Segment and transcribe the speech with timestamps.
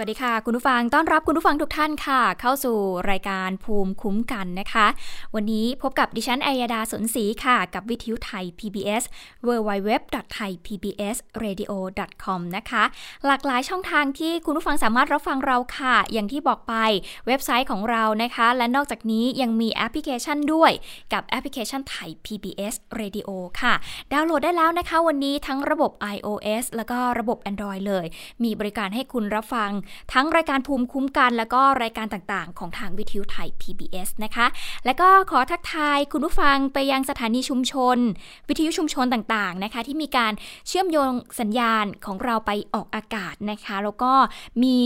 [0.00, 2.78] วัสดีค่ะ คุณผู้ฟังต้อนรับคุณผู้ฟังทุกท่านค่ะ เข้าสู่
[3.10, 4.86] รายการภูมิคุ้มกันนะคะ
[5.34, 9.02] วันนี้พบกับดิฉันอัยดาสนศรีค่ะ กับวิทยุไทย PBS
[9.46, 12.82] www.thaipbsradio.com นะคะ
[13.26, 16.74] หลากหลายช่องทางที่คุณผู้ฟังสามารถรับฟังเราค่ะ อย่างที่บอกไป
[17.26, 20.70] เว็บไซต์ของเรานะคะ และนอกจากนี้ยังมีแอปพลิเคชันด้วย
[21.12, 23.74] กับแอปพลิเคชันไทย PBS Radio ค่ะ
[24.12, 28.06] ดาวน์โหลดได้แล้วนะคะ วันนี้ทั้งระบบ iOS แล้วก็ระบบ Android เลย
[28.44, 29.72] มีบริการให้คุณรับฟัง
[30.12, 34.46] ทั้งรายการภูมิคุ้มกันแล้วก็รายการต่างๆ ของทางวิทยุไทย PBS นะคะ
[34.84, 37.98] และก็ขอทักทายคุณผู้ฟังไปยังสถานีชุมชน
[38.48, 40.32] วิทยุชุมชนต่างๆนะคะ ที่มีการ
[40.68, 44.12] เชื่อมโยงสัญญาณของเราไปออกอากาศนะคะ แล้วก็
[44.62, 44.76] มี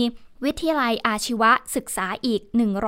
[0.45, 2.41] วิทยาลัยอาชีวะศึกษาอีก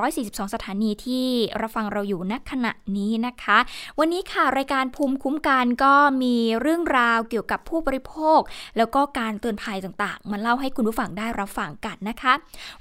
[0.04, 1.26] 142 สถานีที่
[1.60, 3.58] รับฟังเราอยู่ณขณะนี้นะคะ
[3.98, 8.40] วันนี้ค่ะรายการภูมิคุ้มกันก็มีเรื่องราวเกี่ยวกับผู้บริโภค
[8.76, 12.32] แล้วก็การเตือนภัยต่างๆ มาเล่าให้คุณผู้ฟังได้รับฟังกันนะคะ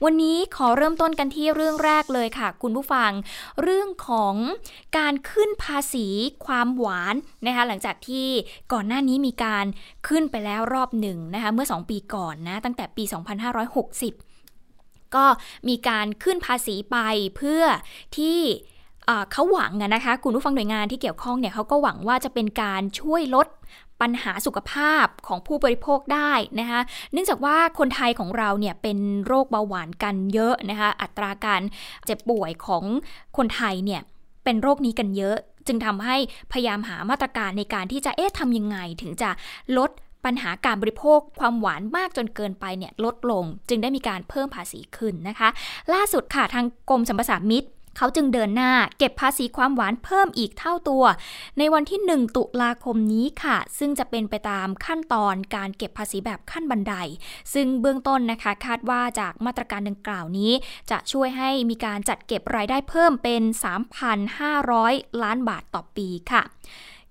[0.04, 3.12] วันนี้ขอเริ่มต้นกันที่เรื่องแรกเลยค่ะ คุณผู้ฟัง
[3.62, 4.36] เรื่องของ
[4.98, 6.08] การขึ้นภาษี
[6.46, 8.28] ความหวานนะคะหลังจากที่
[8.74, 9.66] ก่อนหน้านี้มีการ
[10.08, 14.35] ขึ้นไปแล้วรอบหนึ่งนะคะเมื่อ 2 ปีก่อนนะตั้งแต่ปี 2560
[15.16, 15.26] ก็
[15.68, 16.98] มีการขึ้นภาษีไป
[17.38, 17.64] เพื่อ
[18.18, 18.40] ที่
[19.32, 23.48] เขาหวังนะคะคุณผู้ฟังหน่วยงานที่เกี่ยวข้องเนี่ยเขาก็หวังว่าจะเป็นการช่วยลด
[24.02, 26.82] ปัญหาสุขภาพของผู้บริโภคได้นะคะ
[27.14, 31.62] เนื่องจากว่าคนไทยของเราเนี่ยเป็นโรคเบาหวานกันเยอะนะคะอัตราการ
[32.06, 32.84] เจ็บป่วยของ
[33.38, 34.02] คนไทยเนี่ย
[34.44, 36.16] เป็นโรคนี้กันเยอะ จึงทำให้
[36.52, 39.30] พยายามหามาตรการในการที่จะเอ๊ะทำยังไงถึงจะ
[39.78, 39.90] ลด
[40.26, 45.50] ปัญหาการบริโภคความหวานมากจนเกินไปเนี่ยลดลง จึงได้มีการเพิ่มภาษีขึ้นนะคะ
[45.94, 47.66] ล่าสุดค่ะทางกรมสรรพสามิต
[47.98, 51.04] เขาจึงเดินหน้าเก็บภาษีความหวานเพิ่มอีกเท่าตัว
[51.58, 56.94] ในวันที่ 1 ตุลาคมนี้ค่ะ ซึ่งจะเป็นไปตามขั้นตอนการเก็บภาษีแบบขั้นบันได
[57.54, 60.52] ซึ่งเบื้องต้นนะคะคาดว่าจากมาตรการดังกล่าวนี้
[60.92, 63.42] จะช่วยให้มีการจัดเก็บรายได้เพิ่มเป็น
[64.32, 66.42] 3,500 ล้านบาทต่อปีค่ะ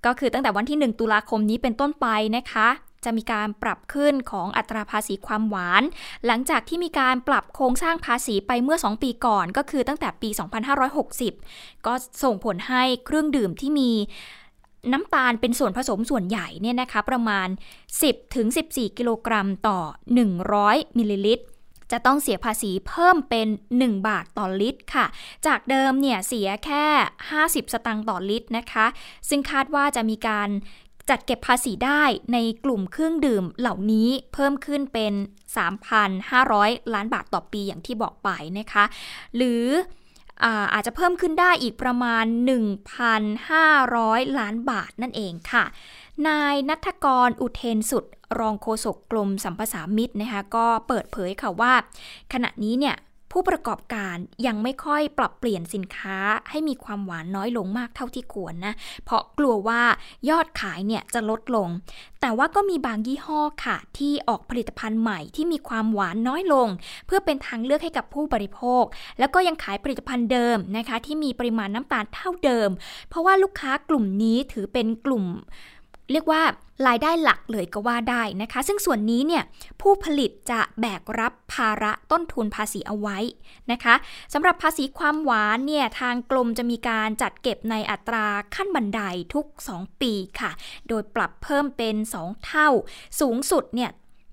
[0.07, 2.07] ก็คือตั้งแต่วันที่ 1 ตุลาคมนี้เป็นต้นไป
[2.37, 2.69] นะคะ
[3.05, 5.83] จะมีการปรับขึ้นของอัตราภาษีความหวาน
[6.27, 10.29] หลังจากที่มีการปรับโครงสร้างภาษีไปเมื่อ 2 ปีก่อน ก็คือตั้งแต่ปี
[11.07, 11.93] 2560 ก็
[12.23, 13.91] ส่งผลให้เครื่องดื่มที่มี
[14.93, 17.49] น้ำตาลเป็นส่วนผสมส่วนใหญ่เนี่ยนะคะประมาณ
[18.23, 19.79] 10-14 กิโลกรัมต่อ
[20.39, 21.45] 100 มิลลิลิตร
[21.93, 23.49] จะต้องเสียภาษีเพิ่มเป็น
[23.79, 25.07] 1 บาทต่อลิตรค่ะ
[25.47, 26.87] จากเดิมเนี่ยเสียแค่
[27.31, 28.87] 50 สตางค์ต่อลิตรนะคะ
[29.29, 30.49] ซึ่งคาดว่าจะมีการ
[31.11, 35.13] จัดเก็บภาษีได้ในกลุ่มเครื่องดื่มเหล่านี้เพิ่มขึ้นเป็น
[36.25, 38.29] 3,500 ล้านบาทต่อปีอย่างที่บอกไป
[38.59, 38.85] นะคะ
[39.37, 39.65] หรือ
[40.73, 42.25] อาจจะเพิ่มขึ้นได้อีกประมาณ
[43.13, 45.65] 1,500 ล้านบาทนั่นเองค่ะ
[46.29, 48.05] นายนัทกรอุเทนสุด
[48.39, 51.73] รองโฆษกกรมสัมปสามิตรนะคะก็เปิดเผยค่ะว่า
[52.33, 52.97] ขณะนี้เนี่ย
[53.37, 56.19] ผู้ประกอบการยังไม่ค่อยปรับเปลี่ยนสินค้า
[56.51, 58.75] ให้มีความหวานน้อยลงมากเท่าที่ควรนะ
[59.05, 59.83] เพราะกลัวว่า
[60.31, 61.69] ยอดขายเนี่ยจะลดลง
[62.21, 66.69] แต่ว่าก็มีบางยี่ห้อค่ะ ที่ออกผลิตภัณฑ์ใหม่ที่มีความหวานน้อยลง
[67.07, 68.85] เพื่อเป็นทางเลือกให้กับผู้บริโภค
[69.19, 72.71] แล้วก็ยังขายผลิตภัณฑ์เดิมนะคะ ที่มีปริมาณน้ำตาลเท่าเดิม
[73.09, 75.25] เพราะว่าลูกค้ากลุ่มนี้ถือเป็นกลุ่ม
[76.13, 76.43] เรียกว่า
[76.87, 79.43] รายได้หลักเลยก็ว่าได้นะคะ ซึ่งส่วนนี้เนี่ย
[79.81, 83.19] ผู้ผลิตจะแบกรับภาระต้นทุนภาษีเอาไว้
[83.71, 83.95] นะคะ
[84.33, 89.01] สำหรับภาษีความหวานเนี่ยทางกรมจะมีการจัดเก็บในอัตราขั้นบันได
[89.35, 90.51] ทุก 2 ปีค่ะ
[90.89, 92.69] โดยปรับเพิ่มเป็น 2 เท่า
[93.21, 93.91] สูงสุดเนี่ย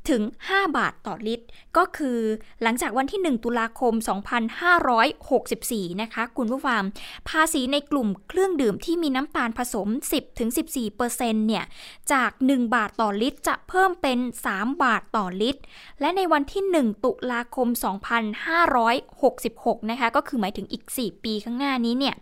[0.10, 1.46] ถึง 5 บาทต่อลิตร
[1.78, 2.20] ก็คือ
[2.62, 3.94] หลังจากวันที่ 1 ตุลาคม
[5.18, 6.82] 2564 นะคะ คุณผู้ฟัง
[7.30, 9.88] ภาษีในกลุ่มเครื่องดื่มที่มีน้ำตาลผสม
[10.48, 11.66] 10-14%เนี่ย
[12.14, 14.20] จาก 1 บาทต่อลิตร จะเพิ่มเป็น
[14.52, 15.62] 3 บาทต่อลิตร
[16.00, 17.68] และในวันที่ 1 ตุลาคม
[18.54, 22.16] 2566 นะคะ ก็คือหมายถึงอีก 4 ปีข้างหน้านี้เนี่ย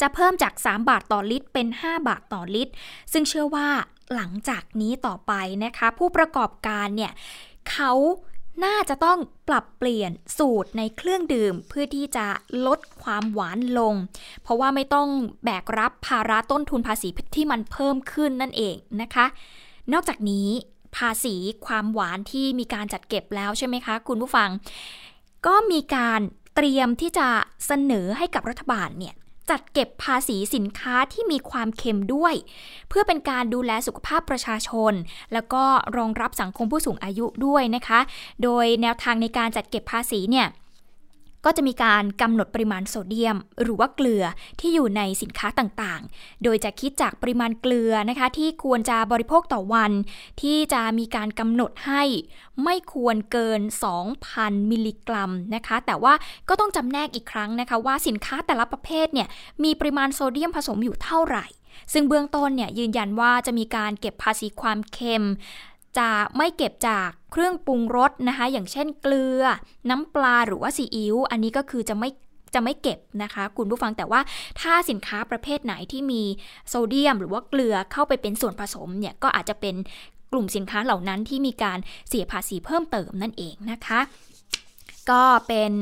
[0.00, 2.72] จะเพิ่มจาก 3 บาทต่อลิตรเป็น 5 บาทต่อลิตร
[3.12, 3.68] ซึ่งเชื่อว่า
[4.14, 5.32] หลังจากนี้ต่อไป
[5.64, 7.12] นะคะ ผู้ประกอบการเนี่ย
[7.70, 7.92] เขา
[8.64, 9.18] น่าจะต้อง
[9.48, 12.26] ปรับเปลี่ยนสูตรในเครื่องดื่มเพื่อที่จะ
[12.66, 13.94] ลดความหวานลง
[14.42, 15.08] เพราะว่าไม่ต้อง
[15.44, 19.26] แบกรับภาระต้นทุนภาษีที่มันเพิ่มขึ้นนั่นเองนะคะ
[19.92, 20.48] นอกจากนี้
[20.96, 21.34] ภาษี
[21.66, 24.48] ความหวานที่มีการจัดเก็บแล้วใช่ไหมคะ คุณผู้ฟัง
[25.46, 26.20] ก็มีการ
[26.54, 27.28] เตรียมที่จะ
[27.66, 29.14] เสนอให้กับรัฐบาลเนี่ย
[29.50, 32.34] จัดเก็บภาษีสินค้าที่มีความเค็มด้วย
[32.88, 34.92] เพื่อเป็นการดูแลสุขภาพประชาชน
[35.32, 35.64] แล้วก็
[35.96, 38.00] รองรับสังคมผู้สูงอายุด้วยนะคะ
[38.42, 40.46] โดยแนวทางในการจัดเก็บภาษีเนี่ย
[41.46, 44.24] ก็จะมีการกำหนดปริมาณโซเดียม หรือว่าเกลือ
[44.60, 49.92] ที่อยู่ในสินค้าต่างๆ โดยจะคิดจากปริมาณเกลือนะคะที่ควรจะบริโภคต่อวัน
[50.42, 52.02] ที่จะมีการกำหนดให้
[52.64, 53.60] ไม่ควรเกิน
[54.16, 56.14] 2,000 มิลลิกรัมนะคะ แต่ว่า
[56.48, 59.28] ก็ต้องจำแนกอีกครั้งนะคะว่าสินค้าแต่ละประเภทเนี่ย
[59.64, 61.46] มีปริมาณโซเดียมผสมอยู่เท่าไหร่
[61.92, 65.24] ซึ่งเบื้องต้นเนี่ยยืนยันว่าจะมีการเก็บภาษีความเค็ม
[65.98, 69.42] จะไม่เก็บจากเครื่องปรุงรสนะคะ อย่างเช่นเกลือ
[69.90, 72.10] น้ำปลาหรือว่าซีอิ๊วอันนี้ก็คือจะไม่
[72.54, 74.20] จะไม่เก็บนะคะ คุณผู้ฟังแต่ว่า
[74.60, 76.22] ถ้าสินค้าประเภทไหนที่มี
[76.68, 79.74] โซเดียม หรือว่าเกลือเข้าไปเป็นส่วนผสมเนี่ยก็อาจจะเป็น
[80.32, 81.78] กลุ่มสินค้าเหล่านั้นที่มีการ
[82.08, 84.00] เสียภาษีเพิ่มเติมนั่นเองนะคะ
[85.10, 85.72] ก็เป็น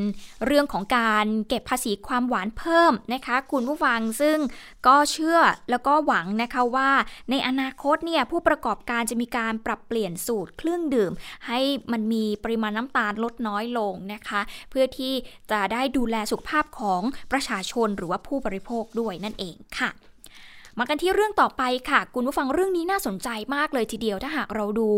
[0.47, 4.39] เรื่องของการเก็บภาษีความหวานเพิ่มนะคะ คุณผู้ฟังซึ่ง
[4.87, 5.39] ก็เชื่อ
[5.71, 6.91] แล้วก็หวังนะคะว่า
[7.31, 11.13] ในอนาคตเนี่ยผู้ประกอบการจะมีการปรับเปลี่ยนสูตรเครื่องดื่ม
[11.47, 11.61] ให้
[11.93, 14.41] มันมีปริมาณน้ำตาลลดน้อยลงนะคะ
[14.71, 15.15] เพื่อที่
[15.51, 19.91] จะได้ดูแลสุขภาพของประชาชนหรือว่าผู้บริโภคด้วยนั่นเองค่ะ
[20.79, 24.91] มากันที่เรื่องต่อไปค่ะ คุณผู้ฟังเรื่องนี้น่าสนใจมากเลยทีเดียวถ้าหากเราดู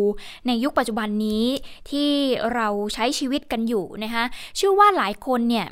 [0.47, 1.45] ในยุคปัจจุบันนี้
[1.91, 2.11] ที่
[2.55, 4.25] เราใช้ชีวิตกันอยู่นะคะ
[4.57, 5.67] เชื่อว่าหลายคนเนี่ย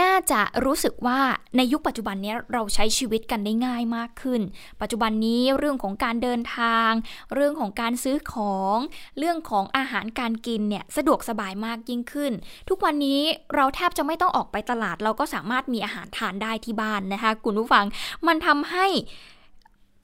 [0.00, 1.20] น่าจะรู้สึกว่า
[1.56, 4.40] ในยุคปัจจุบันนี้เราใช้ชีวิตกันได้ง่ายมากขึ้น
[4.80, 6.90] ปัจจุบันนี้เรื่องของการเดินทาง
[7.34, 8.76] เรื่องของการซื้อของ
[9.18, 12.32] เรื่องของอาหารการกินเนี่ยสะดวกสบายมากยิ่งขึ้น
[12.68, 13.20] ทุกวันนี้
[13.54, 17.84] เราแทบจะไม่ต้องออกไปตลาด เราก็สามารถมีอาหารทานได้ที่บ้านนะคะคุณผู้ฟัง
[18.26, 18.86] มันทำให้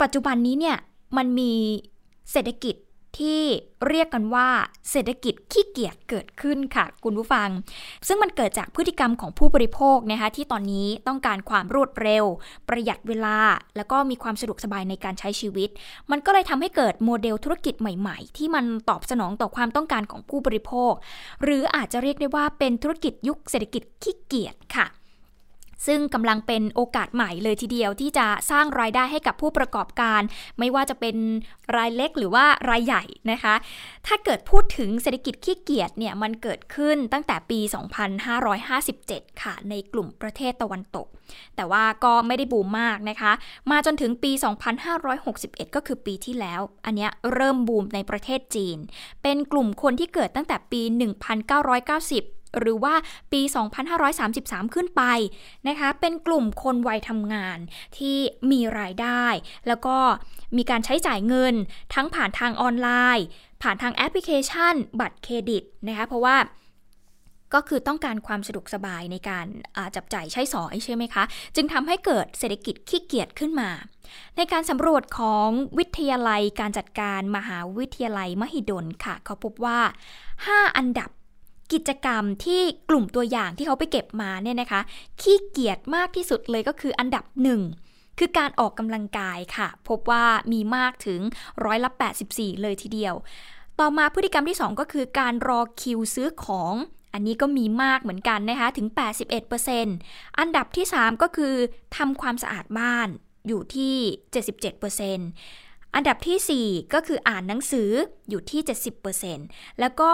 [0.03, 0.77] ปัจจุบันนี้เนี่ย
[1.17, 1.53] มันมี
[2.33, 2.75] เศรษฐกิจ
[3.19, 3.43] ที่
[3.89, 4.49] เรียกกันว่า
[4.91, 7.49] เศรษฐกิจขี้เกียจเกิดขึ้นค่ะคุณผู้ฟัง
[8.07, 12.25] ซึ่งมันเกิดจากพฤติกรรมของผู้บริโภคนะคะที่ตอนนี้ต้องการความรวดเร็ว
[12.69, 13.39] ประหยัดเวลา
[13.77, 15.69] แล้วก็มีความสะดวกสบายในการใช้ชีวิต
[16.11, 20.93] มันก็เลยทำให้เกิดโมเดลธุรกิจใหม่ๆ ที่มันตอบสนองต่อความต้องการของผู้บริโภค
[21.43, 24.87] หรืออาจจะเรียกได้ว่าเป็นธุรกิจยุคเศรษฐกิจขี้เกียจค่ะ
[25.87, 30.21] ซึ่งกำลังเป็นโอกาสใหม่เลยทีเดียวที่จะสร้างรายได้ให้กับผู้ประกอบการ
[30.59, 31.17] ไม่ว่าจะเป็น
[31.77, 33.55] รายเล็กหรือว่ารายใหญ่นะคะ
[34.07, 37.61] ถ้าเกิดพูดถึงเศรษฐกิจขี้เกียจเนี่ยมันเกิดขึ้นตั้งแต่ปี
[38.51, 41.07] 2557 ค่ะ ในกลุ่มประเทศตะวันตก
[41.57, 43.33] แต่ว่าก็ไม่ได้บูมมากนะคะ
[43.71, 44.33] มาจนถึงปี
[45.05, 48.79] 2561 ก็คือปีที่แล้ว อันนี้เริ่มบูมในประเทศจีน
[49.23, 52.95] เป็นกลุ่มคนที่เกิดตั้งแต่ปี 1990 หรือว่า
[53.33, 53.41] ปี
[54.09, 55.03] 2533 ขึ้นไป
[55.69, 57.59] นะคะ เป็นกลุ่มคนวัยทำงาน
[57.97, 58.17] ที่
[58.51, 59.25] มีรายได้
[59.69, 59.97] แล้วก็
[60.57, 61.55] มีการใช้จ่ายเงิน
[61.95, 63.27] ทั้งผ่านทางออนไลน์
[63.63, 66.37] ผ่านทางแอปพลิเคชัน บัตรเครดิตนะคะเพราะว่า
[67.55, 69.47] ก็คือต้องการความสะดวกสบายในการ
[69.97, 71.25] จับจ่ายใช้สอยใช่ไหมคะ
[71.57, 73.71] จึงทำให้เกิดเศรษฐกิจขี้เกียจขึ้นมา
[74.37, 75.49] ในการสำรวจของ
[75.79, 79.81] วิทยาลัยการจัดการมหาวิทยาลัยมหิดลค่ะ เขาพบว่า
[80.29, 81.11] 5 อันดับ
[81.73, 84.81] กิจกรรมที่กลุ่มตัวอย่างที่เขาไปเก็บมาเนี่ยนะคะ
[85.21, 87.61] ขี้เกียจมากที่สุดเลยก็คืออันดับหนึ่ง
[88.19, 91.21] คือการออกกำลังกายค่ะ พบว่ามีมากถึง
[91.65, 91.91] ร้อยละ
[92.27, 93.15] 84 เลยทีเดียว
[93.81, 96.75] ต่อมาพฤติกรรมที่ 2 ก็คือการรอคิวซื้อของ
[97.13, 98.87] อันนี้ก็มีมากเหมือนกันนะคะถึง
[99.63, 101.55] 81%อันดับที่ 3 ก็คือ
[101.97, 103.09] ทำความสะอาดบ้าน
[103.49, 103.95] อยู่ที่
[104.75, 107.91] 77%อันดับที่ 4 ก็คืออ่านหนังสือ
[108.31, 108.61] อยู่ที่
[109.21, 110.11] 70%แล้วก็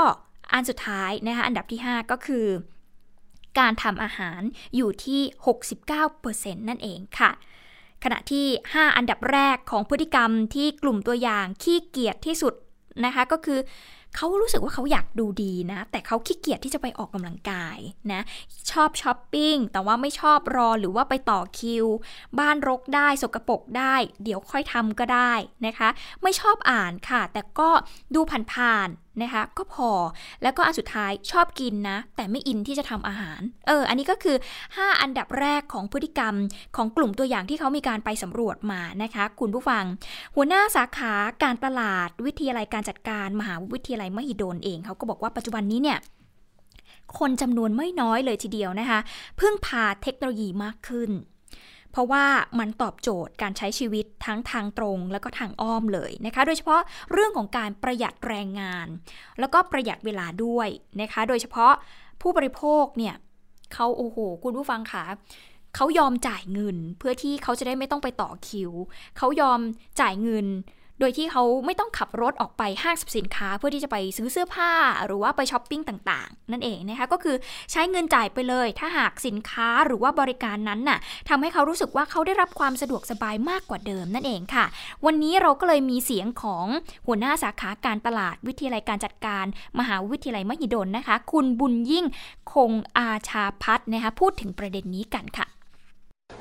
[0.52, 2.46] อันสุดท้ายนะคะอันดับที่ 5 ก็คือ
[3.58, 4.40] การทำอาหาร
[4.76, 5.20] อยู่ที่
[5.94, 7.30] 69%นั่นเองค่ะ
[8.04, 12.54] ขณะที่ 5 อันดับแรกของพฤติกรรมที่กลุ่มตัวอย่างขี้เกียจที่สุด
[13.04, 13.60] นะคะก็คือ
[14.16, 17.78] เขารู้สึกว่าเขาอยากดูดีนะ แต่เขาขี้เกียจที่จะไปออกกำลังกาย
[18.12, 18.22] นะ
[18.72, 21.86] ชอบช้อปปิ้งแต่ว่าไม่ชอบรอหรือว่าไปต่อคิว
[22.38, 25.32] บ้านรกได้สกรปรกได้ เดี๋ยวค่อยทำก็ได้
[25.66, 25.88] นะคะ
[26.22, 27.70] ไม่ชอบอ่านค่ะ แต่ก็
[28.14, 28.88] ดูผ่าน
[29.22, 29.90] นะคะก็พอ
[30.42, 34.36] แล้วก็อันสุดท้ายชอบกินนะ แต่ไม่อินที่จะทำอาหาร เออ อันนี้ก็คือ
[34.68, 36.34] 5 อันดับแรกของพฤติกรรม
[36.76, 39.84] ของกลุ่มตัวอย่างที่เขามีการไปสำรวจมานะคะ คุณผู้ฟัง
[40.34, 41.12] หัวหน้าสาขา
[41.42, 45.98] การตลาดวิทยาลัยการจัดการมหาวิทยาลัยมหิดลเองเขาก็บอกว่าปัจจุบันนี้เนี่ย
[47.18, 49.00] คนจำนวนไม่น้อยเลยทีเดียวนะคะ
[49.40, 51.10] พึ่งพาเทคโนโลยีมากขึ้น
[51.92, 52.24] เพราะว่า
[52.58, 56.80] มันตอบโจทย์การใช้ชีวิตทั้งทางตรง และก็ทางอ้อมเลยนะคะ โดยเฉพาะ
[57.12, 58.86] เรื่องของการประหยัดแรงงาน
[59.40, 60.68] แล้วก็ประหยัดเวลาด้วย
[61.00, 61.72] นะคะ โดยเฉพาะ
[62.20, 63.14] ผู้บริโภคเนี่ย
[63.74, 65.04] เขาโอ้โห คุณผู้ฟังคะ
[65.76, 68.72] เขายอมจ่ายเงิน เพื่อที่เขาจะได้ไม่ต้องไปต่อคิว
[69.16, 69.60] เขายอม
[70.00, 70.46] จ่ายเงิน
[71.00, 74.72] โดยที่เขาไม่ต้องขับรถออกไปห้างสรรพสินค้า เพื่อที่จะไปซื้อเสื้อผ้า
[75.06, 77.36] หรือว่าไปช้อปปิ้งต่างๆ นั่นเองนะคะก็คือ
[77.72, 84.64] ใช้เงินจ่ายไปเลย ถ้าหากสินค้าหรือว่าบริการนั้นน่ะทำให้เขารู้สึกว่าเขาได้รับความสะดวกสบายมากกว่าเดิมนั่นเองค่ะ
[85.06, 86.66] วันนี้เราก็เลยมีเสียงของ
[87.06, 89.44] หัวหน้าสาขาการตลาดวิทยาลัยการจัดการ
[89.78, 92.04] มหาวิทยาลัยมหิดลนะคะ คุณบุญยิ่ง
[92.52, 95.48] คงอาชาพัฒนะคะพูดถึงประเด็นนี้กันค่ะ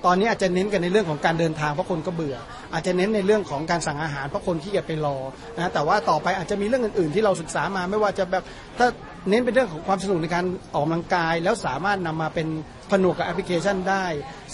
[0.05, 2.38] ตอนนี้อาจจะเน้นกันในเรื่องของการเดินทางเพราะคนก็เบื่อ
[2.74, 5.17] อาจจะเน้นในเรื่องของการสั่งอาหารเพราะคนที่อยากไปรอ
[5.58, 8.43] นะแต่ว่าต่อไปอาจจะมีเรื่องอื่นๆ ที่เราศึกษามาไม่ว่าจะแบบ
[8.77, 8.88] ถ้า
[9.29, 12.48] เน้นเป็นเรื่องของความสนุกในการออกกำลังกาย แล้วสามารถนำมาเป็น
[12.91, 14.05] ผนวกกับแอปพลิเคชันได้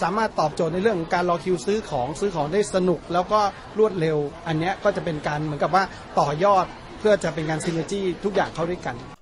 [0.01, 3.39] สามารถตอบโจทย์ในเรื่องของการรอคิวซื้อของซื้อของได้สนุก แล้วก็
[3.79, 5.83] รวดเร็ว อันนี้ก็จะเป็นการเหมือนกับว่า
[6.19, 6.65] ต่อยอด
[6.99, 9.14] เพื่อจะเป็นการซินเนจีทุกอย่างเข้าด้วยกัน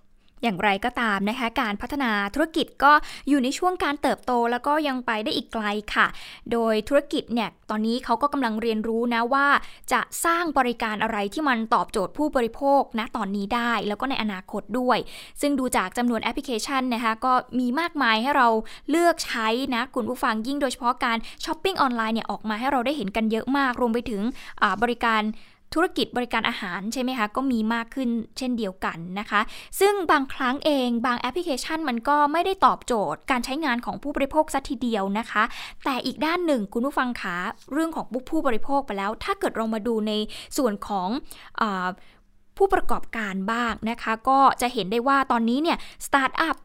[0.43, 2.93] อย่างไรก็ตามนะคะการพัฒนาธุรกิจก็
[3.29, 6.07] อยู่ในช่วงการเติบโตแล้วก็ยังไปได้อีกไกลค่ะ
[6.51, 9.47] โดยธุรกิจเนี่ยตอนนี้เขาก็กำลังเรียนรู้นะว่า
[9.91, 14.97] จะสร้างบริการอะไรที่มันตอบโจทย์ผู้บริโภคนะตอนนี้ได้ แล้วก็ในอนาคตด้วย
[15.41, 18.47] ซึ่งดูจากจำนวนแอปพลิเคชันนะคะก็มีมากมายให้เรา
[18.89, 24.21] เลือกใช้นะคุณผู้ฟังยิ่งโดยเฉพาะการช้อปปิ้งออนไลน์เนี่ยออกมาให้เราได้เห็นกันเยอะมากรวมไปถึง
[24.81, 25.21] บริการ
[25.73, 29.41] ธุรกิจบริการอาหารใช่ไหมคะก็มีมากขึ้นเช่นเดียวกันนะคะ
[29.79, 35.43] ซึ่งบางครั้งเองบางแอปพลิเคชันมันก็ไม่ได้ตอบโจทย์ การใช้งานของผู้บริโภคซะทีเดียวนะคะ
[35.83, 37.37] แต่อีกด้านหนึ่งคุณผู้ฟังคะ
[37.73, 40.11] เรื่องของผู้บริโภคไปแล้ว ถ้าเกิดเรามาดูใน
[40.57, 41.63] ส่วนของ
[42.57, 46.55] ผู้ประกอบการบ้างนะคะ ก็จะเห็นได้ว่าตอนนี้เนี่ยสตาร์ทอัพ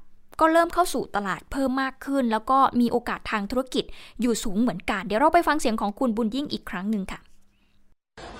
[0.40, 3.84] ก็เริ่มเข้าสู่ตลาดเพิ่มมากขึ้น แล้วก็มีโอกาสทางธุรกิจ
[4.20, 7.20] อยู่สูงเหมือนกัน เดี๋ยวเราไปฟังเสียงของคุณบุญยิ่งอีกครั้งหนึ่งค่ะ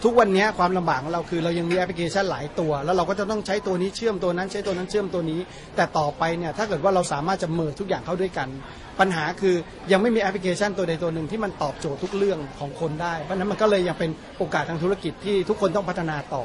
[0.04, 5.40] ทุกวันนี้ความลำบากของเราคือเรายังมีแอปพลิเคชันหลายตัว แล้วเราก็จะต้องใช้ตัวนี้เชื่อมตัวนั้นใช้ตัวนั้นเชื่อมตัวนี้
[5.76, 8.48] แต่ต่อไปเนี่ยถ้าเกิดว่าเราสามารถจะ merge ทุกอย่างเข้าด้วยกัน
[9.00, 9.54] ปัญหาคือ
[9.92, 16.44] ยังไม่มีแอปพลิเคชันตัวใดตัวหนึ่งที่มันตอบโจทย์ทุกเรื่องของคนได้เพราะนั้นมันก็เลยยังเป็นโอกาสทางธุรกิจที่ทุกคนต้องพัฒนาต่อ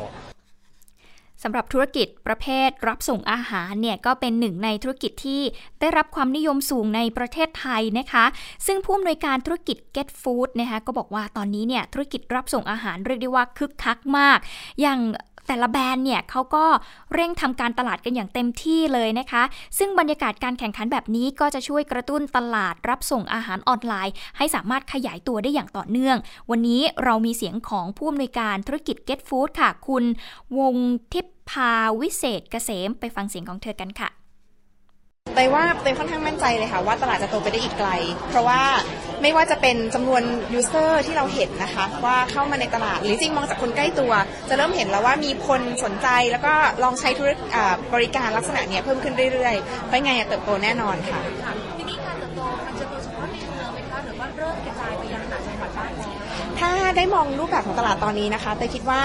[1.44, 5.42] สำหรับธุรกิจประเภทรับส่งอาหารเนี่ยก็เป็นหนึ่งในธุรกิจที่
[5.80, 8.26] ได้รับความนิยมสูงในประเทศไทยนะคะ
[8.66, 14.38] ซึ่งผู้อำนวยการธุรกิจ Get Food นะคะก็บอกว่าตอนนี้เนี่ยธุรกิจรับส่งอาหารเรียกได้ว่าคึกคักมาก
[14.82, 15.00] อย่าง
[15.48, 16.66] แต่ละแบรนด์เนี่ยเขาก็
[17.14, 19.44] เร่งทำการตลาดกันอย่างเต็มที่เลยนะคะ
[19.78, 26.18] ซึ่งบรรยากาศการแข่งขันแบบนี้ก็จะช่วยกระตุ้นตลาดรับส่งอาหารออนไลน์ ให้สามารถขยายตัวได้อย่างต่อเนื่อง
[26.52, 30.04] วันนี้เรามีเสียงของผู้อำนวยการธุรกิจ Get Food ค่ะ คุณ
[30.58, 30.76] วง
[31.14, 31.72] ทิพพา
[32.02, 34.23] วิเศษเกษมไปฟังเสียงของเธอกันค่ะ
[35.36, 37.90] เตยว่าเตยค่อนข้างมั่นใจเลยค่ะว่าตลาดจะโตไปได้อีกไกล
[38.30, 38.62] เพราะว่า
[39.22, 40.22] ไม่ว่าจะเป็นจำนวน
[40.54, 44.12] ยูเซอร์ที่เราเห็นนะคะ ว่าเข้ามาในตลาดหรือจริงมองจากคนใกล้ตัว
[44.50, 46.54] จะเริ่มเห็นแล้วว่ามีคนสนใจแล้วก็
[46.84, 47.48] ลองใช้ธุรกิจ
[47.94, 51.20] บริการลักษณะนี้เพิ่มขึ้นเรื่อยๆเพราะไงเติบโตแน่นอนค่ะ
[51.78, 56.10] ทีนี้การเติบโตมันจะโตเฉพาะในเมืองไหมคะหรือว่าเริ่มกระจายไปยังต่างจังหวัดบ้างแล้ว
[56.60, 59.02] ถ้าได้มองรูปแบบของตลาดตอนนี้นะคะเตยคิดว่า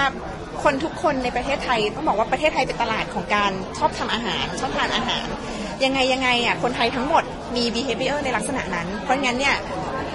[0.63, 5.27] คนทุกคนในประเทศไทยต้องบอกว่าประเทศไทยเป็นตลาดของการชอบทำอาหารชอบทานอาหาร
[5.85, 7.23] ยังไงยังไงอะคนไทยทั้งหมด
[7.57, 9.57] มี behavior ในลักษณะนั้น เพราะงั้นเนี่ย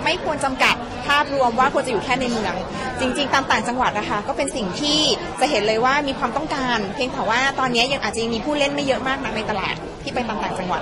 [0.03, 0.75] ไม่ควรจำกัด
[1.08, 2.55] ภาพรวมว่าควรจะอยู่แค่ในเมือง
[3.00, 5.00] จริง ๆ ตามต่างจังหวัดนะคะก็เป็นสิ่งที่
[5.39, 10.82] จะเห็นเลยว่ามีความต้องการ เพียงแต่ว่าตอนนี้ยังอาจจะมีผู้เล่นไม่เยอะมากนักในตลาดที่ไปตามต่างจังหวัด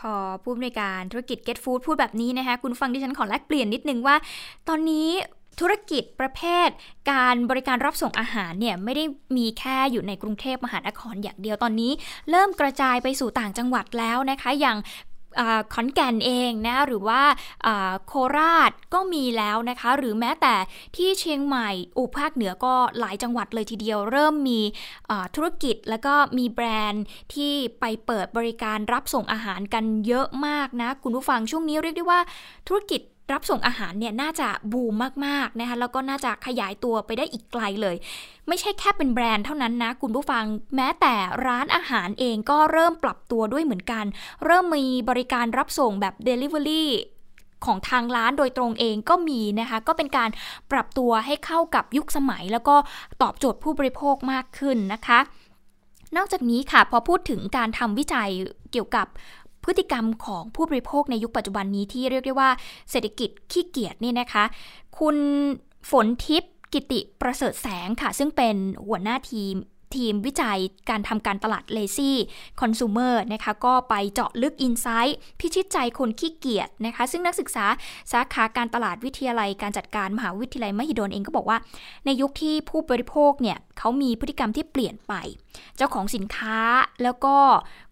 [0.00, 4.16] พอผู้อำนวยการธุรกิจ Get Food พูดแบบนี้นะคะคุณฟังดิฉันขอแลกเปลี่ยนนิดนึงว่า
[4.68, 5.08] ตอนนี้
[5.60, 6.68] ธุรกิจประเภท
[7.10, 9.04] การบริการรับส่งอาหารเนี่ยไม่ได้
[9.36, 11.92] มีแค่อยู่ในกรุงเทพมหานครอย่างเดียวตอนนี้
[12.30, 14.78] เริ่มกระจายไปสู่ต่างจังหวัดแล้วนะคะ อย่าง
[15.74, 17.22] ขอนแก่นเองนะหรือว่า
[18.06, 20.54] โคราชก็มีแล้วนะคะ หรือแม้แต่
[20.96, 24.60] ที่เชียงใหม่อุภาคเหนือก็หลายจังหวัดเลยทีเดียว เริ่มมี
[25.34, 32.20] ธุรกิจแล้วก็มีแบรนด์ที่ไปเปิดบริการรับส่งอาหารกันเยอะมากนะ คุณผู้ฟังช่วงนี้เรียกได้ว่า
[32.68, 33.00] ธุรกิจ
[33.32, 37.96] รับส่งอาหารเนี่ยน่าจะบูมมากๆนะคะแล้วก็น่าจะขยายตัวไปได้อีกไกลเลย
[38.48, 40.44] ไม่ใช่แค่เป็นแบรนด์เท่านั้นนะ คุณผู้ฟัง
[40.76, 41.14] แม้แต่
[41.46, 44.04] ร้านอาหารเองก็เริ่มปรับตัวด้วยเหมือนกัน
[44.44, 46.84] เริ่มมีบริการรับส่งแบบ Delivery
[47.64, 50.30] ของทางร้านโดยตรงเองก็มีนะคะ ก็เป็นการ
[50.72, 52.76] ปรับตัวให้เข้ากับยุคสมัย แล้วก็
[53.22, 55.18] ตอบโจทย์ผู้บริโภคมากขึ้นนะคะ
[56.16, 58.30] นอกจากนี้ค่ะพอพูดถึงการทำวิจัย
[58.72, 59.06] เกี่ยวกับ
[59.64, 62.50] พฤติกรรมของผู้บริโภคในยุคปัจจุบันนี้ที่เรียกได้ว่า
[62.90, 64.44] เศรษฐกิจขี้เกียจนี่นะคะ
[64.98, 65.16] คุณ
[65.90, 68.56] ฝนทิพย์กิติประเสริฐแสงค่ะ ซึ่งเป็น
[68.86, 69.54] หัวหน้าทีม
[69.94, 70.58] ทีมวิจัย
[70.90, 72.16] การทำการตลาดเลซี่
[72.60, 77.66] คอน sumer นะคะก็ไปเจาะลึก insight พิชิตใจคนขี้เกียจนะคะ ซึ่งนักศึกษา
[78.12, 81.58] สาขาการตลาดวิทยาลัยการจัดการมหาวิทยาลัยมหิดลเองก็บอกว่า
[82.04, 85.14] ในยุคที่ผู้บริโภคเนี่ยเขามีพฤติกรรมที่เปลี่ยนไป
[85.76, 86.58] เจ้าของสินค้า
[87.02, 87.36] แล้วก็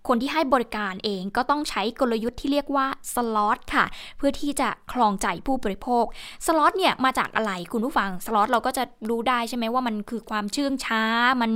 [0.09, 3.85] คนที่ให้บริการเองก็ต้องใช้กลยุทธ์ที่เรียกว่าสล็อตค่ะ
[4.17, 6.05] เพื่อที่จะครองใจผู้บริโภค
[6.47, 11.03] สล็อตเนี่ยมาจากอะไรคุณผู้ฟังสล็อตเราก็จะรู้ได้ใช่ไหมว่ามันคือความเชื่องช้า
[11.43, 11.51] มัน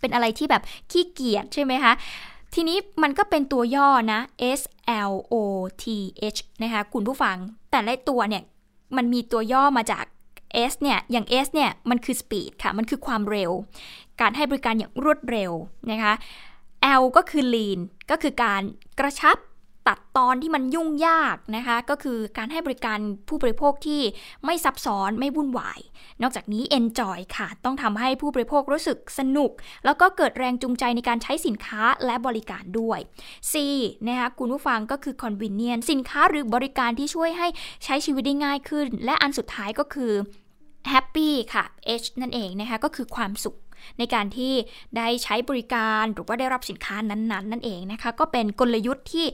[0.00, 1.92] เป็นอะไรที่แบบขี้เกียจใช่ไหมคะ
[2.54, 4.20] ทีนี้มันก็เป็นตัวย่อนะ
[4.58, 4.60] S
[5.10, 5.34] L O
[5.82, 5.84] T
[6.34, 7.36] H นะคะคุณผู้ฟัง
[7.70, 8.42] แต่ละตัวเนี่ย
[8.96, 10.04] มันมีตัวย่อมาจาก
[10.70, 13.50] S เนี่ยอย่าง S เนี่ยมันคือ speed ค่ะ มันคือความเร็ว
[14.22, 15.52] การให้บริการอย่างรวดเร็ว
[15.90, 16.14] นะคะ
[17.00, 18.62] L ก็คือ lean ก็คือการ
[19.00, 19.38] กระชับ
[19.88, 22.98] ตัดตอนที่มันยุ่งยากนะคะ ก็คือการให้บริการ
[23.28, 24.00] ผู้บริโภคที่
[24.44, 25.80] ไม่ซับซ้อนไม่วุ่นวาย
[26.22, 29.50] นอกจากนี้ enjoy ค่ะ ต้องทำให้ผู้บริโภครู้สึกสนุก
[29.84, 33.00] แล้วก็เกิดแรงจูงใจในการใช้สินค้าและบริการด้วย
[33.52, 33.54] C
[34.08, 37.48] นะคะคุณผู้ฟังก็คือ convenient สินค้าหรือบริการที่ช่วยให้
[37.84, 40.12] ใช้ชีวิตได้ง่ายขึ้น และอันสุดท้ายก็คือ
[40.92, 41.64] happy ค่ะ
[42.02, 43.56] H นั่นเองนะคะก็คือความสุข
[43.98, 44.52] ในการที่
[44.96, 49.26] ได้ใช้บริการหรือว่าได้รับสินค้านั้นๆ นั่นเองนะคะ ก็เป็นกลยุทธ์ที่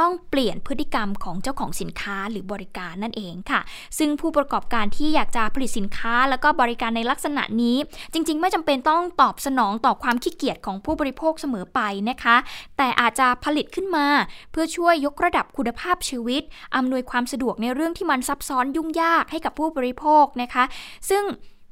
[0.00, 3.60] ต้องเปลี่ยนพฤติกรรมของเจ้าของสินค้าหรือบริการนั่นเองค่ะ
[3.98, 7.76] ซึ่งผู้ประกอบการที่อยากจะผลิตสินค้าแล้วก็บริการในลักษณะนี้
[8.12, 11.80] จริง ๆ ไม่จำเป็นต้องตอบสนองต่อความขี้เกียจของผู้บริโภคเสมอไป
[12.10, 12.36] นะคะ
[12.76, 14.06] แต่อาจจะผลิตขึ้นมา
[14.52, 16.42] เพื่อช่วยยกระดับคุณภาพชีวิต
[16.76, 20.64] อำนวยความสะดวกในเรื่องที่มันซับซ้อนยุ่งยากให้กับผู้บริโภคนะคะ
[21.10, 21.24] ซึ่ง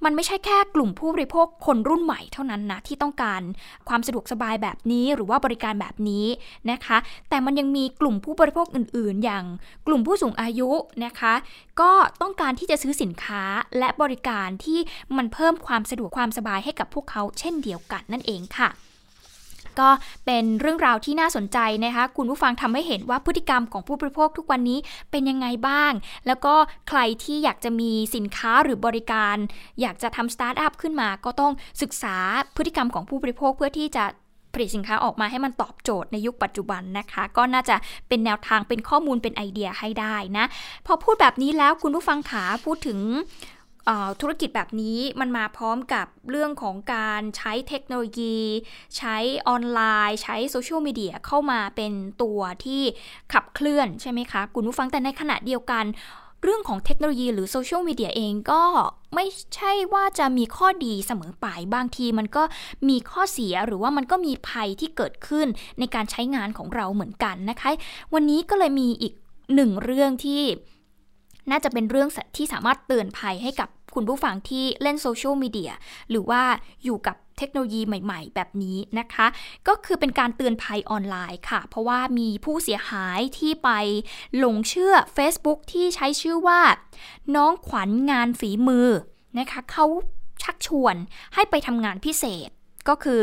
[0.04, 3.40] มันไม่ใช่แค่กลุ่มผู้บริโภคคนรุ่นใหม่เท่านั้นนะที่ต้องการ
[3.88, 6.26] ความสะดวกสบายแบบนี้หรือว่าบริการแบบนี้
[6.70, 9.44] นะคะ แต่มันยังมีกลุ่มผู้บริโภคอื่น ๆ อย่าง
[9.86, 10.70] กลุ่มผู้สูงอายุ
[11.04, 11.34] นะคะ
[11.80, 11.90] ก็
[12.22, 13.42] ต้องการที่จะซื้อสินค้า
[13.78, 14.80] และบริการที่
[15.16, 18.70] มันเพิ่มความสะดวกความสบายให้กับพวกเขาเช่นเดียวกันนั่นเองค่ะ
[19.80, 19.88] ก็
[20.26, 24.78] เป็นเรื่องราวที่น่าสนใจนะคะ คุณผู้ฟังทำให้เห็นว่าพฤติกรรมของผู้บริโภคทุกวันนี้
[25.10, 25.92] เป็นยังไงบ้าง
[26.26, 26.54] แล้วก็
[26.88, 29.36] ใครที่อยากจะมีสินค้าหรือบริการ
[29.80, 32.16] อยากจะทำสตาร์ทอัพขึ้นมา ก็ต้องศึกษา
[32.56, 34.04] พฤติกรรมของผู้บริโภคเพื่อที่จะ
[34.54, 37.76] ผลิตสินค้าออกมาให้มันตอบโจทย์ในยุคปัจจุบันนะคะ ก็น่าจะ
[38.08, 40.46] เป็นแนวทางเป็นข้อมูลเป็นไอเดียให้ได้นะ
[40.86, 42.98] พอพูดแบบนี้แล้วคุณผู้ฟังขาพูดถึง
[44.20, 48.38] ธุรกิจแบบนี้มันมาพร้อมกับเรื่องของการใช้เทคโนโลยี
[48.96, 49.16] ใช้
[49.48, 51.92] ออนไลน์ ใช้โซเชียลมีเดียเข้ามาเป็น
[52.22, 52.82] ตัวที่
[53.32, 55.84] ขับเคลื่อนใช่ไหมคะ คุณผู้ฟังแต่ในขณะเดียวกัน
[56.42, 58.62] เรื่องของเทคโนโลยีหรือโซเชียลมีเดียเองก็
[59.14, 62.42] ไม่ใช่ว่าจะมีข้อดีเสมอไปบางทีมันก็
[62.88, 65.46] มีข้อเสียหรือว่ามันก็มีภัยที่เกิดขึ้น
[65.78, 67.70] ในการใช้งานของเราเหมือนกันนะคะ
[68.14, 69.14] วันนี้ก็เลยมีอีก
[69.54, 70.42] หนึ่งเรื่องที่
[71.50, 75.72] น่าจะเป็นเรื่องที่สามารถเตือนภัยให้กับ คุณผู้ฟังที่เล่นโซเชียลมีเดีย
[76.10, 76.42] หรือว่า
[76.84, 79.26] อยู่กับเทคโนโลยีใหม่ ๆ แบบนี้นะคะ
[79.68, 83.70] ก็คือเป็นการเตือนภัยออนไลน์ค่ะ เพราะว่ามีผู้เสียหายที่ไป
[84.38, 86.60] หลงเชื่อ Facebook ที่ใช้ชื่อว่า
[87.36, 88.88] น้องขวัญงานฝีมือ
[89.38, 89.86] นะคะเขา
[90.42, 90.96] ชักชวน
[91.34, 92.50] ให้ไปทำงานพิเศษ
[92.88, 93.22] ก็คือ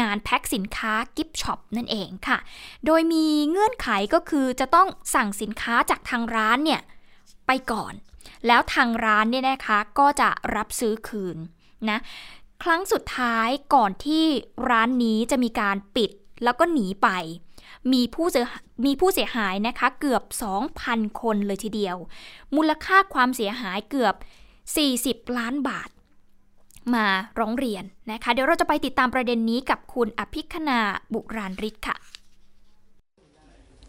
[0.00, 2.38] งานแพ็คสินค้ากิฟช็อปนั่นเองค่ะ
[2.86, 6.82] โดยมีเงื่อนไขก็คือจะต้องสั่งสินค้าจากทางร้านเนี่ย
[7.46, 7.94] ไปก่อน
[8.46, 11.36] แล้วทางร้านเนี่ยนะคะก็จะรับซื้อคืน
[11.90, 11.98] นะ
[12.62, 14.24] ครั้งสุดท้ายก่อนที่
[14.70, 16.10] ร้านนี้จะมีการปิด
[16.44, 17.08] แล้วก็หนีไป
[17.92, 18.44] มีผู้เสีย
[18.86, 20.22] มีผู้เสียหายนะคะเกือบ
[20.72, 21.96] 2,000 คนเลยทีเดียว
[22.56, 24.14] มูลค่าความเสียหายเกือบ
[25.30, 25.88] 40 ล้านบาท
[26.94, 27.06] มา
[27.38, 30.80] ร้องเรียนนะคะ เดี๋ยวเราจะไปติดตามประเด็นนี้กับคุณอภิคณา
[31.12, 31.96] บุราริศค่ะ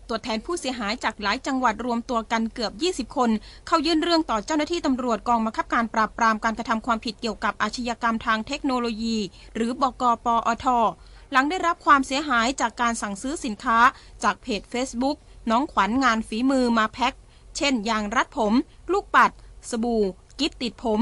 [0.10, 2.72] ตัวแทนผู้เสียหายจากหลายจังหวัดรวมตัวกันเกือบ
[3.10, 3.30] 20 คน
[3.68, 9.18] เข้ายื่นเรื่องต่อเจ้าหน้าที่ตำรวจกองบังคับการปราบปรามการกระทำความผิดเกี่ยวกับอาชญากรรมทางเทคโนโลยี
[9.56, 10.66] หรือบกปอท
[11.32, 13.78] หลังได้รับความเสียหายจากการสั่งซื้อสินค้า
[14.24, 15.18] จากเพจ Facebook
[15.50, 17.14] น้องขวัญงานฝีมือมาแพ็ค
[17.58, 18.54] เช่น ยางรัดผม
[18.92, 19.32] ลูกปัด
[19.70, 20.04] สบู่
[20.40, 21.02] กิฟติดผม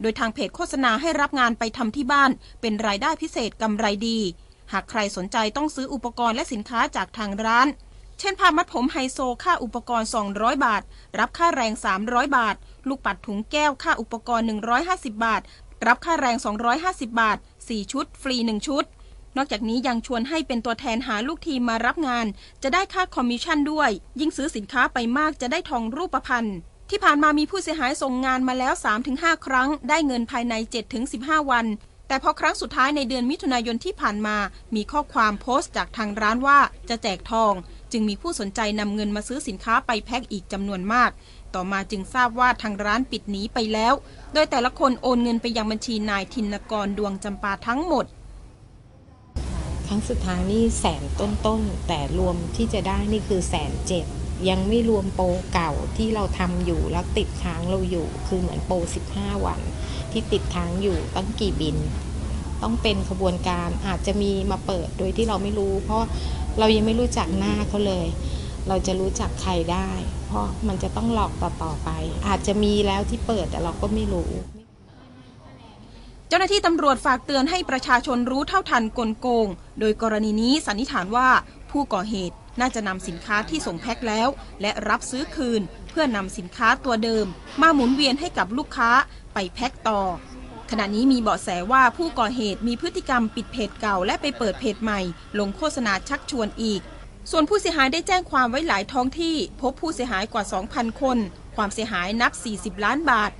[0.00, 4.18] โดยทางเพจโฆษณาให้รับงานไปทำที่บ้าน เป็นรายได้พิเศษกำไรดี
[4.72, 7.66] หากใครสนใจต้องซื้ออุปกรณ์และสินค้าจากทางร้าน
[8.20, 10.82] เช่นผ้ามัดผมไฮโซค่าอุปกรณ์ 200 บาท
[11.18, 11.72] รับค่าแรง
[12.04, 12.56] 300 บาท
[12.88, 14.46] ลูกปัดถุงแก้วค่าอุปกรณ์
[14.84, 15.42] 150 บาท
[15.86, 16.36] รับค่าแรง
[16.78, 18.84] 250 บาท 4 ชุด ฟรี 1 ชุด
[19.36, 22.26] นอกจากนี้ยังชวนให้เป็นตัวแทนหาลูกทีมมารับงาน
[22.62, 26.48] จะได้ค่าคอมมิชชั่นด้วย ยิ่งซื้อสินค้าไปมากจะได้ทองรูปพรรณ
[26.90, 28.74] ที่ผ่านมามีผู้เสียหายส่งงานมาแล้ว
[29.08, 30.54] 3-5 ครั้ง ได้เงินภายใน
[31.02, 31.66] 7-15 วัน
[32.08, 34.36] แต่พอครั้งสุดท้ายในเดือนมิถุนายนที่ผ่านมา
[34.74, 37.52] มีข้อความโพสต์จากทางร้านว่าจะแจกทอง
[37.92, 41.10] จึงมีผู้สนใจนำเงินมาซื้อสินค้าไปแพ็คอีกจำนวนมาก
[41.54, 43.94] ต่อมาจึงทราบว่าทางร้านปิดหนีไปแล้ว
[44.32, 48.06] โดยแต่ละคนโอนเงินไปยังบัญชีนายทินกรดวงจำปาทั้งหมด
[49.86, 54.04] ครั้งสุดท้ายนี่แสนต้นๆแต่รวมที่จะได้นี่คือแสนเจ็ด
[54.48, 58.76] ยังไม่รวมโปรเก่าที่เราทำอยู่แล้วติดค้างเราอยู่ คือเหมือนโปร
[59.12, 59.60] 15 วัน
[60.12, 61.76] ที่ติดค้างอยู่ตั้งกี่บิน
[62.62, 66.04] ต้องเป็นขบวนการอาจจะมีมาเปิดโดยที่เราไม่รู้ เพราะ
[66.58, 68.06] เรายังไม่รู้จักหน้าเขาเลย
[68.68, 69.90] เราจะรู้จักใครได้
[70.26, 71.90] เพราะมันจะต้องหลอกต่อๆไป
[72.28, 74.30] อาจจะมีแล้วที่เปิดแต่เราก็ไม่รู้
[76.28, 79.46] เจ้าหน้าที่ตำรวจฝากเตือนให้ประชาชนรู้เท่าทันกลโกง
[79.80, 81.28] โดยกรณีนี้สันนิษฐานว่า
[81.70, 84.28] ผู้ก่อเหตุน่าจะนำสินค้าที่ส่งแพ็คแล้ว
[84.60, 87.26] และรับซื้อคืน เพื่อนำสินค้าตัวเดิม
[87.60, 88.90] มาหมุนเวียนให้กับลูกค้า
[89.34, 90.00] ไปแพ็คต่อ
[90.70, 95.00] ขณะนี้มีเบาะแสว่าผู้ก่อเหตุมีพฤติกรรมปิดเพจเก่าและไปเปิดเพจใหม่
[95.38, 96.80] ลงโฆษณาชักชวนอีก
[97.30, 101.18] ส่วนผู้เสียหายได้แจ้งความไว้หลายท้องที่ พบผู้เสียหายกว่า 2,000 คน
[101.56, 102.32] ความเสียหายนับ
[102.78, 103.30] 40 ล้านบาท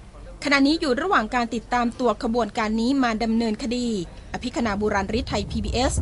[0.45, 3.89] ขณะนี้อยู่ระหว่างการติดตามตัวขบวนการนี้มาดำเนินคดี
[4.33, 5.93] อภิคณาบุราริไทย PBS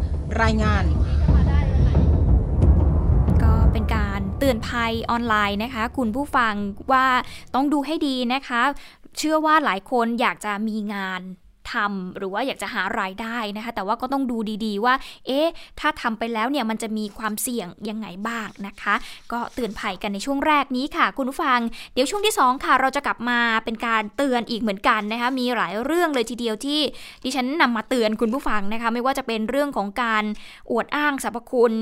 [0.43, 0.85] รายงาน
[3.43, 6.55] ก็เป็นการเตือนภัยออนไลน์นะคะ คุณผู้ฟัง
[6.93, 7.07] ว่า
[7.55, 8.63] ต้องดูให้ดีนะคะ
[9.17, 11.23] เชื่อว่าหลายคนอยากจะมีงาน
[11.73, 14.95] ทำหรือว่าอยากจะหารายได้นะคะ แต่ว่าก็ต้องดูดีๆว่า
[15.27, 15.49] เอ๊ะ
[15.81, 18.95] ถ้าทำไปแล้วเนี่ยมันจะมีความเสี่ยงยังไงบ้างนะคะ
[19.33, 21.61] ก็เตือนภัยกันในช่วงแรกนี้ค่ะ คุณผู้ฟัง
[21.95, 26.81] เดี๋ยวช่วงที่ 2 ค่ะ เราจะกลับมาเป็นการเตือนอีกเหมือนกันนะคะ มีหลายเรื่องเลยทีเดียวที่
[27.25, 30.25] ดิฉันนำมาเตือนคุณผู้ฟังนะคะ ไม่ว่าจะเป็นเรื่องของการ
[30.71, 31.73] อวดอ้างสรรพคุณ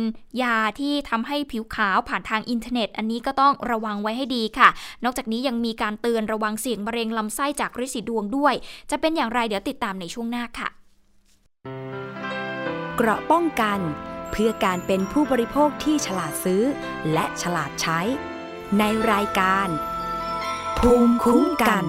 [0.43, 4.69] ยาที่ทำให้ผิวขาวผ่านทางอินเทอร์เน็ต อันนี้ก็ต้องระวังไว้ให้ดีค่ะ
[5.05, 8.55] นอกจากนี้ยังมีการเตือนระวังเสี่ยงมะเร็งลำไส้จากฤทธิ์สีดวงด้วย
[8.91, 10.69] จะเป็นอย่างไรเดี๋ยวติดตามในช่วงหน้าค่ะ
[12.97, 13.81] เกราะป้องกัน
[14.31, 16.63] เพื่อการเป็นผู้บริโภคที่ฉลาดซื้อ
[17.13, 18.01] และฉลาดใช้
[18.79, 19.69] ในรายการ
[20.79, 21.85] ภูมิคุ้มกัน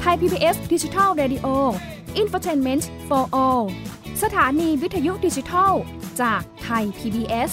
[0.00, 1.46] ไทย PBS ดิจิทัล Radio
[2.22, 3.64] Infotainment for All
[4.22, 5.72] สถานีวิทยุดิจิทัล
[6.20, 7.52] จากไทย PBS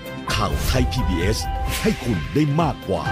[0.33, 1.39] ข่าวไทย PBS
[1.81, 3.03] ให้คุณได้มากกว่า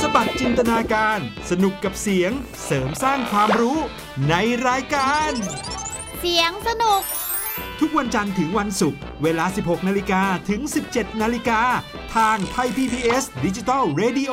[0.00, 1.18] สบัดจินตนาการ
[1.50, 2.32] สนุกกับเสียง
[2.64, 3.78] เสริมสร้างความรู้
[4.28, 4.34] ใน
[4.68, 5.30] รายการ
[6.20, 7.02] เสียงสนุก
[7.80, 11.60] ทุกวันจันทร์ถึงวันศุกร์เวลา 16 นาฬิกาถึง 17 นาฬิกา
[12.16, 14.32] ทางไทย PBS ดิจิ t a l Radio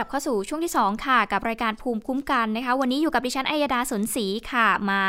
[0.00, 5.02] ลับเข้าสู่ช่วงที่ 2 ค่ะ กับรายการภูมิคุ้มกันนะคะ วันนี้อยู่กับดิฉันอัยดาสนศรีค่ะ มา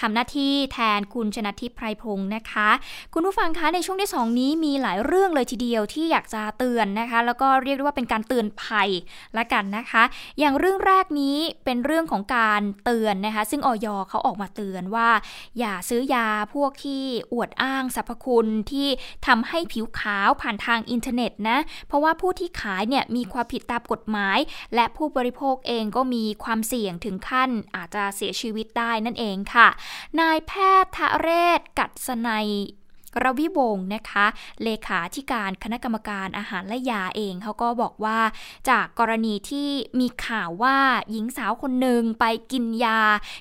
[0.00, 2.68] ทำหน้าที่แทนคุณชนะทิพย์ไพรพงศ์นะคะ
[3.14, 8.88] คุณผู้ฟังคะในช่วงที่ 2 นี้มีหลายเรื่องเลยทีเดียวที่อยากจะเตือนนะคะ แล้วก็เรียกได้ว่าเป็นการเตือนภัย
[9.38, 10.02] ละกันนะคะ
[10.38, 15.08] อย่างเรื่องแรกนี้เป็นเรื่องของการเตือนนะคะ ซึ่งออยเขาออกมาเตือนว่า
[15.58, 18.88] อย่าซื้อยาพวกที่อวดอ้างสรรพคุณที่
[19.26, 24.19] ทำให้ผิวขาวผ่านทางอินเทอร์เน็ตนะ เพราะว่าผู้ที่ขายเนี่ยมีความผิดตามกฎหมาย
[24.74, 29.68] และผู้บริโภคเองก็มีความเสี่ยงถึงขั้นอาจจะเสียชีวิตได้นั่นเองค่ะ
[30.20, 30.52] นายแพ
[30.82, 31.28] ทย์ทะเร
[31.58, 32.48] ศกัดสนัย
[33.22, 34.26] รวิวงศ์นะคะ
[34.62, 38.18] เลขาธิการคณะกรรมการอาหารและยาเองเขาก็บอกว่า
[38.70, 39.68] จากกรณีที่
[40.00, 40.76] มีข่าวว่า
[41.10, 43.00] หญิงสาวคนหนึ่งไปกินยา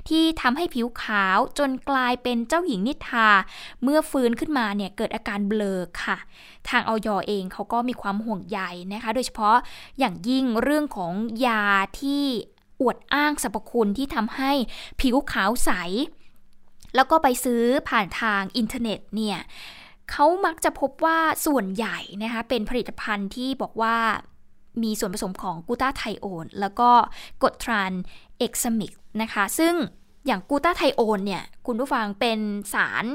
[0.10, 3.30] ที่ทำให้ผิวขาวจนกลายเป็นเจ้าหญิงนิทา
[3.84, 6.18] เมื่อฟื้นขึ้นมาเนี่ยเกิดอาการเบลอค่ะ
[6.70, 8.60] ทางออยเองเขาก็มีความห่วงใย
[8.94, 9.58] นะคะ โดยเฉพาะ
[10.00, 11.14] อย่างยิ่งเรื่องของ
[11.46, 11.64] ยา
[12.02, 12.24] ที่
[12.82, 14.52] อวดอ้างสรรพคุณที่ทำให้
[15.02, 15.72] ผิวขาวใส
[16.95, 19.39] แล้วก็ไปซื้อผ่านทางอินเทอร์เน็ตเนี่ย
[20.12, 23.97] เขามักจะพบว่าส่วนใหญ่นะคะเป็นผลิตภัณฑ์ที่บอกว่า
[24.84, 26.89] มีส่วนผสมของกูต้าไทโอนแล้วก็
[27.43, 27.91] กดทราน
[28.38, 29.73] เอกซมิกนะคะ ซึ่ง
[30.25, 32.39] อย่างกูต้าไทโอนเนี่ย คุณผู้ฟังเป็น
[32.73, 33.06] สาร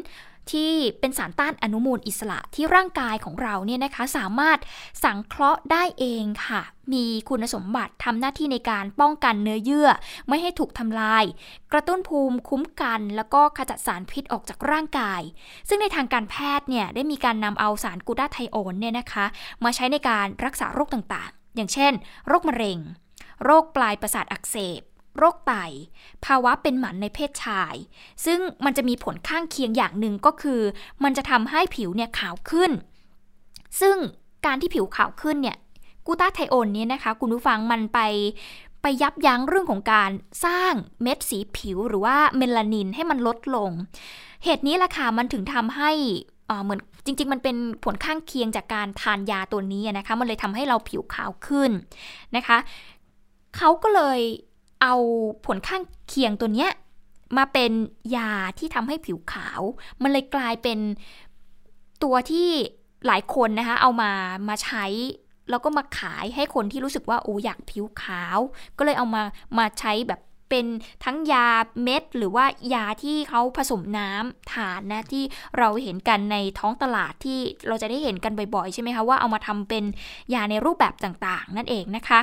[0.52, 4.58] ที่เป็นสารต้านอนุมูลอิสระที่ร่างกายของเราเนี่ยนะคะสามารถ
[5.04, 9.88] สังเคราะห์ได้เองค่ะ มีคุณสมบัติทำหน้าที่ในการป้องกันเนื้อเยื่อ
[10.28, 11.24] ไม่ให้ถูกทำลาย
[11.72, 15.20] กระตุ้นภูมิคุ้มกัน แล้วก็ขจัดสารพิษออกจากร่างกาย
[15.68, 19.24] ซึ่งในทางการแพทย์เนี่ยได้มีการนำเอาสารกูดาไทโอนเนี่ยนะคะ
[19.64, 21.92] มาใช้ในการรักษาโรคต่างๆ อย่างเช่น
[22.28, 22.78] โรคมะเร็ง
[23.44, 24.80] โรคปลายประสาทอักเสบ
[25.18, 25.54] โรคไต
[26.24, 27.74] ภาวะเป็นหมันในเพศชาย
[28.24, 30.60] ซึ่งมันจะมีผลข้างเคียงอย่างหนึ่งก็คือ
[31.04, 32.70] มันจะทำให้ผิวเนี่ยขาวขึ้น
[33.80, 33.96] ซึ่ง
[34.46, 35.56] การที่ผิวขาวขึ้นเนี่ย
[36.06, 38.00] กูตาไทโอนเนี่ยนะคะ คุณผู้ฟังมันไป
[38.82, 40.10] ไปยับยั้งเรื่องของการ
[40.44, 40.72] สร้าง
[41.02, 43.70] เม็ดสีผิวหรือว่าเมลานินให้มันลดลง
[44.44, 45.90] เหตุนี้แหละค่ะมันถึงทำให้
[46.64, 51.70] เหมือนจริง ๆ มันเป็นผลข้างเคียงจากการทานยาตัวนี้นะคะ มันเลยทำให้เราผิวขาวขึ้น
[52.36, 52.58] นะคะ
[53.56, 54.20] เขาก็เลย
[54.84, 54.96] เอา
[55.46, 56.70] ผลข้างเคียงตัวเนี้ย
[57.36, 57.72] มาเป็น
[58.16, 59.60] ยาที่ทำให้ผิวขาว
[60.02, 60.78] มันเลยกลายเป็น
[62.02, 62.48] ตัวที่
[63.06, 64.10] หลายคนนะคะเอามา
[64.48, 64.84] มาใช้
[65.50, 68.38] แล้วก็มาขายให้คนที่รู้สึกว่าโอ้อยากผิวขาว
[68.78, 69.22] ก็เลยเอามา
[69.58, 70.20] มาใช้แบบ
[70.50, 70.66] เป็น
[71.04, 71.46] ทั้งยา
[71.82, 72.44] เม็ด หรือว่า
[72.74, 75.24] ยาที่เขาผสมน้ำทานนะที่
[75.58, 79.84] เราเห็นกันในท้องตลาดที่เราจะได้เห็นกันบ่อยๆ ใช่ไหมคะว่าเอามาทำเป็น
[80.34, 82.20] ยาในรูปแบบต่างๆ นั่นเองนะคะ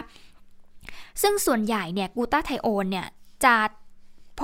[1.22, 3.08] ซึ่งส่วนใหญ่เนี่ยกูตาไทโอนเนี่ย
[3.44, 3.56] จะ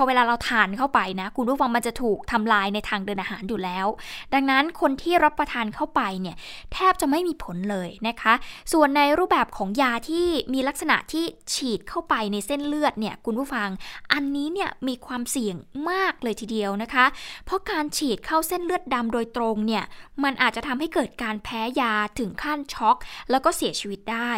[0.02, 3.86] อเวลาเราทานเข้าไปนะ คุณผู้ฟังมันจะถูกทำลายในทางเดินอาหารอยู่แล้ว
[4.34, 6.36] ดังนั้นคนที่รับประทานเข้าไปเนี่ย
[6.72, 8.34] แทบจะไม่มีผลเลยนะคะ
[8.72, 13.68] ส่วนในรูปแบบของยาที่มีลักษณะที่ฉีดเข้าไปในเส้นเลือดเนี่ยคุณผู้ฟัง
[14.12, 15.56] อันนี้เนี่ยมีความเสี่ยง
[15.90, 17.06] มากเลยทีเดียวนะคะ
[17.44, 19.84] เพราะการฉีดเข้าเส้นเลือดดำโดยตรงเนี่ย
[20.24, 22.96] มันอาจจะทำให้เกิดการแพ้ยาถึงขั้นช็อก
[23.30, 24.32] แล้วก็เสียชีวิตได้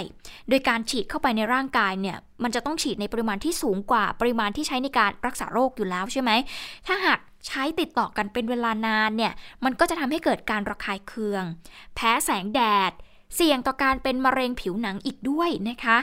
[0.48, 6.30] โดยการฉีดเข้าไปในร่างกายเนี่ย มันจะต้องฉีดในปริมาณที่สูงกว่าปริมาณที่ใช้ในการรักษาโรคอยู่แล้วใช่ไหม
[6.86, 9.32] ถ้าหากใช้ติดต่อกันเป็นเวลานานเนี่ย
[9.64, 11.44] มันก็จะทำให้เกิดการระคายเคือง
[11.94, 12.92] แพ้แสงแดด
[13.34, 15.96] เสี่ยงต่อการเป็นมะเร็งผิวหนังอีกด้วยนะคะ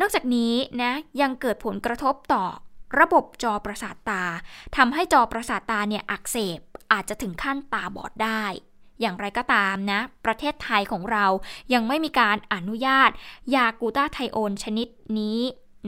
[0.00, 2.44] นอกจากนี้นะยังเกิดผลกระทบต่อ
[2.98, 4.24] ระบบจอประสาทตา
[4.76, 6.60] ทำให้จอประสาทตาเนี่ยอักเสบ
[6.92, 8.44] อาจจะถึงขั้นตาบอดได้
[9.00, 11.26] อย่างไรก็ตามนะ ประเทศไทยของเรา
[11.74, 13.10] ยังไม่มีการอนุญาต
[13.54, 15.40] ยากูตาไทโอนชนิดนี้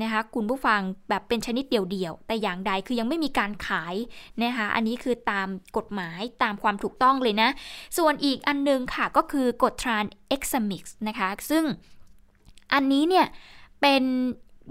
[0.03, 3.95] นะคะคุณผู้ฟังแบบเป็นชนิดเดี่ยวๆ แต่อย่างใดคือยังไม่มีการขาย
[4.43, 7.49] นะคะอันนี้คือตามกฎหมายตามความถูกต้องเลยนะ
[7.99, 11.65] ส่วนอีกอันนึงค่ะก็คือกฎทรานเอ็กซ์มิกส์นะคะ ซึ่ง
[12.73, 13.27] อันนี้เนี่ย
[13.81, 14.05] เป็น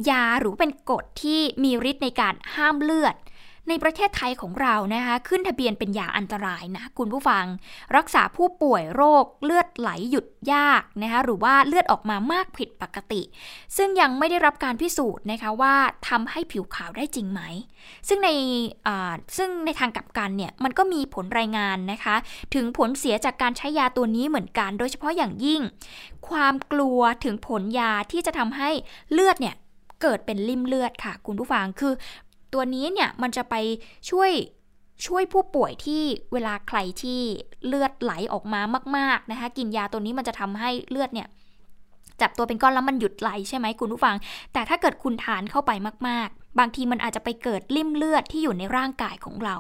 [0.10, 3.16] ยาหรือเป็นกฎที่มีฤทธิ์ในการห้ามเลือด
[3.70, 7.46] ในประเทศไทยของเรานะคะขึ้นทะเบียนเป็นยาอันตรายนะคุณผู้ฟัง
[7.96, 13.22] รักษาผู้ป่วยโรคเลือดไหลหยุดยากนะคะหรือว่าเลือดออกมามากผิดปกติ
[13.78, 15.76] ซึ่งยังไม่ได้รับการพิสูจน์นะคะว่า
[16.10, 17.42] ทำให้ผิวขาวได้จริงไหม
[18.08, 18.30] ซึ่งใน
[19.38, 22.16] ซึ่งในทางกลับกันเนี่ยมันก็มีผลรายงานนะคะ
[22.54, 25.62] ถึงผลเสียจากการใช้ยาตัวนี้เหมือนกัน โดยเฉพาะอย่างยิ่ง
[26.30, 28.70] ความกลัวถึงผลยาที่จะทำให้
[29.14, 29.56] เลือดเนี่ย
[30.02, 31.94] เกิดเป็นริ่มเลือดค่ะ คุณผู้ฟังคือ
[32.54, 33.56] ตัวนี้เนี่ยมันจะไป
[34.10, 34.32] ช่วย
[35.08, 37.22] ช่วยผู้ป่วยที่เวลาใครที่
[37.68, 38.62] เลือดไหลออกมา
[38.98, 41.28] มาก ๆนะคะ กินยาตัวนี้มันจะทำให้เลือดเนี่ย
[42.22, 44.16] จับตัวเป็นก้อนแล้วมันหยุดไหลใช่ไหมคุณผู้ฟัง
[44.54, 45.72] แต่ถ้าเกิดคุณทานเข้าไป
[46.08, 49.56] มาก ๆ บางทีมันอาจจะไปเกิดริ่มเลือดที่อยู่ในร่างกายของเรา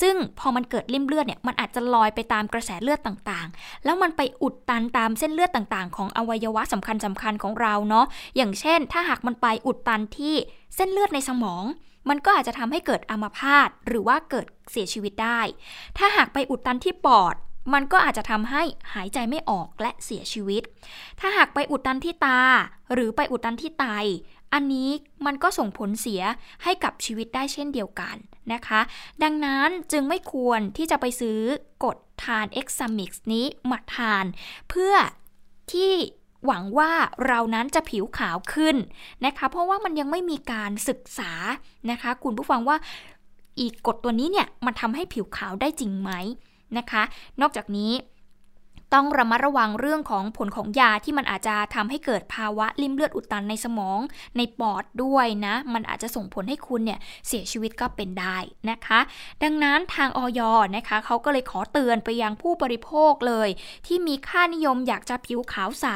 [0.00, 10.34] ซึ่งพอมันเกิดริ่มเลือดเนี่ยมันอาจจะลอยไปตามกระแสเลือดต่างๆ แล้วมันไปอุดตันตามเส้นเลือดต่างๆ ของอวัยวะสำคัญสำคัญของเราเนาะ อย่างเช่น ถ้าหากมันไปอุดตันที่
[10.76, 11.64] เส้นเลือดในสมอง
[12.08, 15.40] มันก็อาจจะทำให้เกิดอัมาพาตหรือว่าเกิดเสียชีวิตได้
[15.98, 17.34] ถ้าหากไปอุดตันที่ปอด
[17.74, 18.62] มันก็อาจจะทำให้
[18.94, 20.62] หายใจไม่ออกและเสียชีวิต
[21.20, 22.40] ถ้าหากไปอุดตันที่ตา
[22.92, 23.86] หรือไปอุดตันที่ไต
[24.52, 24.90] อันนี้
[25.26, 26.22] มันก็ส่งผลเสีย
[26.62, 28.16] ให้กับชีวิตได้เช่นเดียวกัน
[28.52, 28.80] นะคะ
[29.22, 31.40] ดังนั้นจึงไม่ควรที่จะไปซื้อ
[31.84, 34.24] กดทาน e x a m i x นี้มาทาน
[34.70, 34.94] เพื่อ
[35.72, 35.92] ที่
[36.46, 36.90] หวังว่า
[37.26, 38.76] เรานั้นจะผิวขาวขึ้น
[39.24, 41.32] นะคะ เพราะว่ามันยังไม่มีการศึกษา
[41.90, 42.76] นะคะ คุณผู้ฟังว่า
[43.60, 46.10] อีกกฎตัวนี้เนี่ยมันทำให้ผิวขาวได้จริงไหม
[46.78, 47.02] นะคะ
[47.40, 47.92] นอกจากนี้
[48.94, 54.00] ต้องระมัดระวังเรื่องของผลของยาที่มันอาจจะทำให้เกิดภาวะลิ่มเลือดอุดตันในสมอง
[54.36, 56.98] ในปอดด้วยนะ มันอาจจะส่งผลให้คุณเนี่ย
[57.28, 58.36] เสียชีวิตก็เป็นได้
[58.70, 59.00] นะคะ
[59.42, 60.40] ดังนั้นทางออย
[60.76, 63.48] นะคะเขาก็เลยขอเตือนไปยังผู้บริโภคเลย
[63.86, 65.86] ที่มีค่านิยมอยากจะผิวขาวใส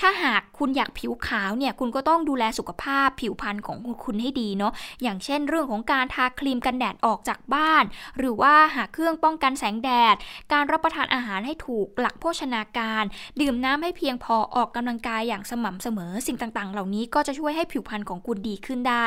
[0.00, 7.84] ถ้าหากคุณอยากผิวขาวเนี่ยคุณก็ต้องดูแลสุขภาพผิวพรรณของคุณให้ดีเนาะอย่างเช่นเรื่องของการทาครีมกันแดดออกจากบ้าน
[8.18, 10.16] หรือว่าหาเครื่องป้องกันแสงแดด
[10.52, 13.04] การรับประทานอาหารให้ถูกหลักโภชนาการ
[13.40, 19.06] ดื่มน้ำให้เพียงพอออกกำลังกายอย่างสม่ำเสมอ สิ่งต่างๆ เหล่านี้ก็จะช่วยให้ผิวพรรณของคุณดีขึ้นได้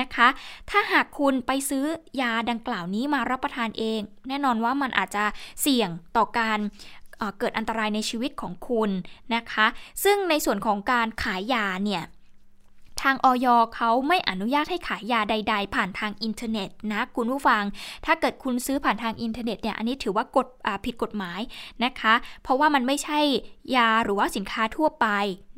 [0.00, 0.28] นะคะ
[0.70, 1.84] ถ้าหากคุณไปซื้อ
[2.20, 5.24] ยาดังกล่าวนี้มารับประทานเอง แน่นอนว่ามันอาจจะ
[5.60, 6.58] เสี่ยงต่อการ
[7.38, 8.90] เกิดอันตรายในชีวิตของคุณ
[9.34, 9.66] นะคะ
[10.04, 13.46] ซึ่งในส่วนของการขายยาเนี่ยทางอย.
[13.74, 17.62] เขาไม่อนุญาตให้ขายยาใด ๆ ผ่านทางอินเทอร์เน็ตนะคุณผู้ฟัง
[18.06, 20.46] ถ้าเกิดคุณซื้อผ่านทางอินเทอร์เน็ตเนี่ยอันนี้ถือว่ากฎ
[20.84, 21.40] ผิดกฎหมาย
[21.84, 23.20] นะคะ เพราะว่ามันไม่ใช่
[23.76, 25.06] ยาหรือว่าสินค้าทั่วไป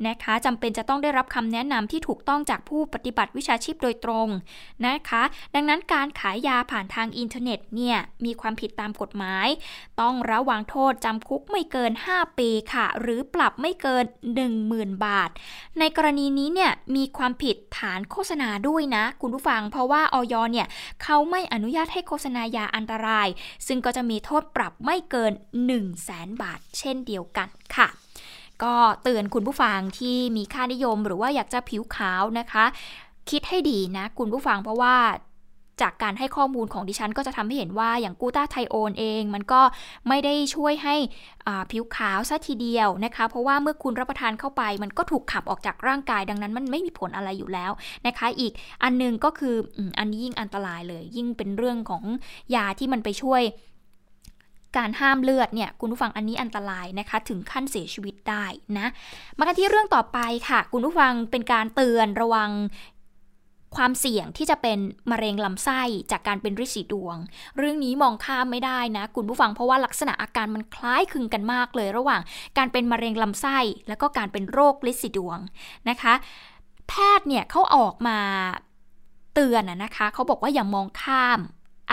[0.07, 4.27] นะคะจำเป็นจะต้องได้รับคำแนะนำที่ถูกต้องจากผู้ปฏิบัติวิชาชีพโดยตรง
[4.85, 5.23] นะคะ
[5.55, 9.47] ดังนั้นการขายยาผ่านทางอินเทอร์เน็ตเนี่ยมีความผิดตามกฎหมาย
[10.01, 14.05] ต้องระวังโทษจำคุกไม่เกิน 5 ปีค่ะ หรือปรับไม่เกิน
[14.55, 15.29] 10,000 บาท
[15.79, 20.67] ในกรณีนี้เนี่ยมีความผิดฐานโฆษณาด้วยนะ คุณผู้ฟังเพราะว่าออยเนี่ย
[21.03, 23.27] เขาไม่อนุญาตให้โฆษณายาอันตราย
[23.67, 25.31] ซึ่งก็จะมีโทษปรับไม่เกิน
[25.67, 27.87] 1 0 0 0 0แสนบาท เช่นเดียวกันค่ะ
[28.63, 32.65] ก็เตือนคุณผู้ฟังที่มีค่านิยมหรือว่าอยากจะผิวขาวนะคะ
[33.29, 34.95] คิดให้ดีนะ คุณผู้ฟังเพราะว่า
[35.81, 39.61] จากการให้ข้อมูลของดิฉันก็จะทำให้เห็นว่าอย่างกูต้าไทโอนเอง มันก็
[40.07, 40.95] ไม่ได้ช่วยให้
[41.71, 47.71] ผิวขาวซะทีเดียวนะคะ เพราะว่าเมื่อคุณรับประทานเข้าไป มันก็ถูกขับออกจากร่างกายดังนั้น มันไม่มีผลอะไรอยู่แล้ว
[48.07, 48.51] นะคะ อีก
[48.83, 49.55] อันนึงก็คือ
[49.99, 52.03] อันนี้ยิ่งอันตรายเลย ยิ่งเป็นเรื่องของ
[52.55, 53.41] ยาที่มันไปช่วย
[54.77, 58.45] การห้ามเลือดเนี่ยคุณผู้ฟังอันนี้อันตรายนะคะ ถึงขั้นเสียชีวิตได้
[58.77, 58.87] นะ
[59.37, 62.51] มากันที่เรื่องต่อไปค่ะ คุณผู้ฟังเป็นการเตือนระวัง
[63.77, 64.79] ความเสี่ยงที่จะเป็น
[65.11, 67.17] มะเร็งลำไส้จากการเป็นริดสีดวง
[67.57, 72.21] เรื่องนี้มองข้ามไม่ได้นะ คุณผู้ฟังเพราะว่าลักษณะอาการมันคล้ายคลึงกันมากเลย ระหว่าง
[72.57, 75.39] การเป็นมะเร็งลำไส้ แล้วก็การเป็นโรคริดสีดวง
[75.89, 76.13] นะคะ
[76.89, 78.19] แพทย์เนี่ยเขาออกมา
[79.33, 81.39] เตือนนะคะเขาบอกว่าอย่ามองข้าม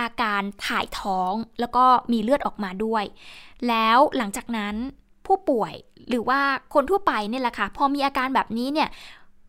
[0.00, 3.04] อาการถ่ายท้องแล้วก็มีเลือดออกมาด้วย
[3.68, 4.74] แล้วหลังจากนั้น
[5.26, 5.72] ผู้ป่วย
[6.08, 6.40] หรือว่า
[6.74, 8.88] คนทั่วไปเนี่ยแหละค่ะ พอมีอาการแบบนี้เนี่ย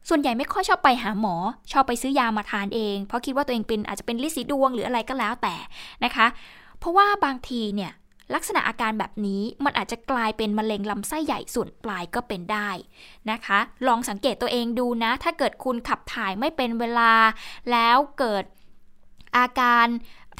[0.10, 1.36] ส่วนใหญ่ไม่ค่อยชอบไปหาหมอ
[1.72, 5.56] ชอบไปซื้อยามาทานเอง เพราะคิดว่าตัวเองเป็นอาจจะเป็นลิสีดวงหรืออะไรก็แล้วแต่
[6.04, 6.28] นะคะ
[6.80, 7.92] เพราะว่าบางทีเนี่ย
[8.36, 12.70] ลักษณะอาการแบบนี้มันอาจจะกลายเป็นมะเร็งลำไส้ใหญ่ส่วนปลายก็เป็นได้
[13.32, 17.14] นะคะ ลองสังเกตตัวเองดูนะ ถ้าเกิดคุณขับถ่ายไม่เป็นเวลา
[17.72, 18.44] แล้วเกิด
[19.38, 19.88] อาการ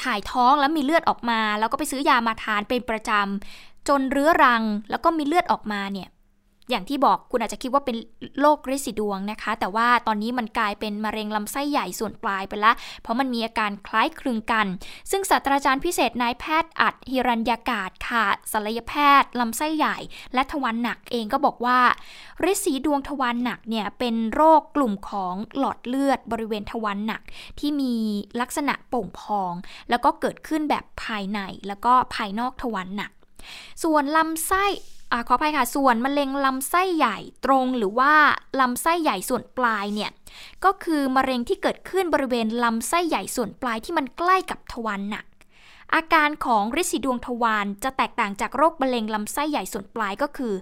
[0.04, 6.10] ถ่ายท้องแล้วมีเลือดออกมา แล้วก็ไปซื้อยามาทานเป็นประจำจนเรื้อรัง แล้วก็มีเลือดออกมาเนี่ย
[6.70, 7.98] อย่างที่บอกคุณอาจจะคิดว่าเป็น
[8.42, 14.68] โรคริสิดวงนะคะ แต่ว่าตอนนี้มันกลายเป็นมะเร็งลำไส้ใหญ่ส่วนปลายไปละ เพราะมันมีอาการคล้ายคลึงกัน
[15.12, 19.98] ซึ่งศาสตราจารย์พิเศษนายแพทย์อัดฮิรัญยากาศค่ะศัลยแพทย์ลำไส้ใหญ่
[20.34, 21.80] และทวารหนักเองก็บอกว่า
[22.44, 27.22] ริสีดวงทวารหนักเนี่ยเป็นโรคกลุ่มของหลอดเลือดบริเวณทวารหนัก
[27.60, 27.94] ที่มี
[28.42, 29.54] ลักษณะโป่งพอง
[29.90, 33.12] แล้วก็เกิดขึ้นแบบภายในแล้วก็ภายนอกทวารหนัก
[33.84, 34.66] ส่วนลำไส้
[35.12, 38.14] อขออภัยค่ะ ส่วนมะเร็งลำไส้ใหญ่ตรงหรือว่า
[38.60, 40.12] ลำไส้ใหญ่ส่วนปลายเนี่ย
[40.66, 45.26] ก็คือมะเร็งที่เกิดขึ้นบริเวณลำไส้ใหญ่ส่วนปลายที่มันใกล้กับทวารหนัก
[45.94, 50.54] อาการของริดสีดวงทวารจะแตกต่างจากโรคมะเร็งลำไส้ใหญ่ส่วนปลายก็คือ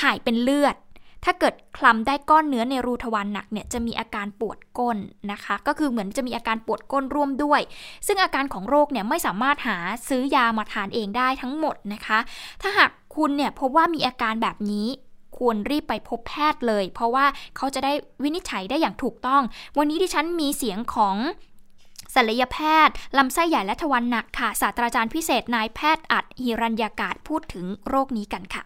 [0.00, 0.76] ถ่ายเป็นเลือด
[1.24, 4.96] ถ้าเกิดคลำได้ก้อนเนื้อในรูทวารหนักเนี่ยจะมีอาการปวดก้น
[5.32, 7.60] นะคะ ก็คือเหมือนจะมีอาการปวดก้นร่วมด้วย
[8.06, 9.76] ซึ่งอาการของโรคเนี่ยไม่สามารถหา
[10.08, 12.18] ซื้อยามาทานเองได้ทั้งหมดนะคะ
[12.62, 14.88] ถ้าหากคุณเนี่ยพบว่ามีอาการแบบนี้
[15.38, 17.26] ควรรีบไปพบแพทย์เลย เพราะว่า
[17.56, 19.42] เขาจะได้วินิจฉัยได้อย่างถูกต้อง
[19.78, 21.16] วันนี้ดิฉันมีเสียงของ
[22.14, 28.62] ศัลยแพทย์ ลำไส้ใหญ่และทวารหนักค่ะ ศาสตราจารย์พิเศษนายแพทย์อัดหิรัญญากาศพูดถึงโรคนี้กันค่ะ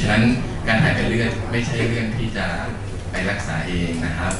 [0.00, 0.24] ฉะนั้น
[0.68, 2.46] การถ่ายเป็นเลือดไม่ใช่เรื่องที่จะ
[3.10, 4.34] ไปรักษาเองนะครับ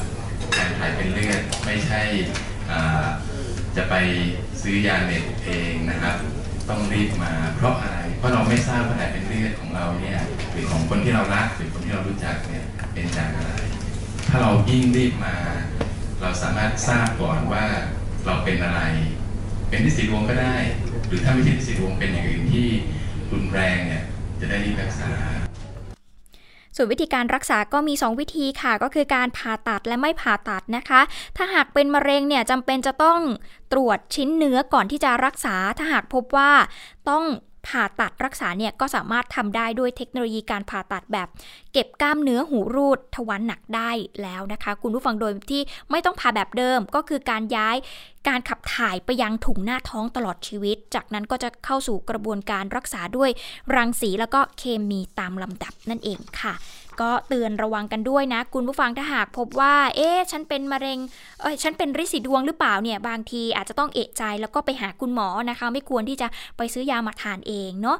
[0.57, 2.01] การถ่ายเป็นเลือดไม่ใช่
[3.75, 3.95] จะไป
[4.61, 6.15] ซื้อยาเน็ตเองนะครับ
[6.69, 10.19] ต้องรีบมาเพราะอะไร เพราะเราไม่ทราบว่าถ่ายเป็นเลือดของเราเนี่ย
[10.51, 13.53] หรือของคนที่เรารักหรือคนที่เรารู้จักเนี่ยเป็นจากอะไร
[14.29, 15.35] ถ้าเรายิ่งรีบมา
[16.21, 17.65] เราสามารถทราบก่อนว่า
[18.25, 18.81] เราเป็นอะไร
[19.69, 20.55] เป็นที่สีดวงก็ได้
[21.07, 22.67] หรือถ้าไม่ใช่ที่สีดวงเป็นอย่างอื่นที่
[23.31, 24.03] รุนแรงเนี่ย
[24.39, 25.11] จะได้รีบรักษา
[26.75, 31.01] ส่วนวิธีการรักษาก็มี 2 วิธีค่ะ ก็คือการผ่าตัดและไม่ผ่าตัดนะคะ
[31.37, 33.19] ถ้าหากเป็นมะเร็งเนี่ยจำเป็นจะต้อง
[33.71, 36.51] ตรวจชิ้นเนื้อก่อนที่จะรักษา ถ้าหากพบว่า
[37.09, 37.23] ต้อง
[37.67, 41.27] ผ่าตัดรักษาเนี่ยก็สามารถทำได้ด้วยเทคโนโลยีการผ่าตัดแบบ
[41.73, 43.91] เก็บกล้ามเนื้อหูรูดทวารหนักได้
[44.21, 47.75] แล้วนะคะ คุณผู้ฟังโดยที่ไม่ต้องผ่าแบบเดิมก็คือการย้าย
[48.27, 53.29] การขับถ่ายไปยังถุงหน้าท้องตลอดชีวิต จากนั้นก็จะเข้าสู่กระบวนการรักษาด้วย
[53.75, 56.53] รังสีแล้วก็เคมีตามลำดับนั่นเองค่ะ
[57.01, 60.99] ก็เตือนระวังกันด้วยนะ คุณผู้ฟังถ้าหากพบว่า เอ๊ะฉันเป็นมะเร็ง
[61.41, 66.27] เอ้ยฉันเป็นริสีดวงหรือเปล่าเนี่ย บางทีอาจจะต้องเอะใจแล้วก็ไปหาคุณหมอนะคะ ไม่ควรที่จะ
[66.57, 67.97] ไปซื้อยามาทานเองเนาะ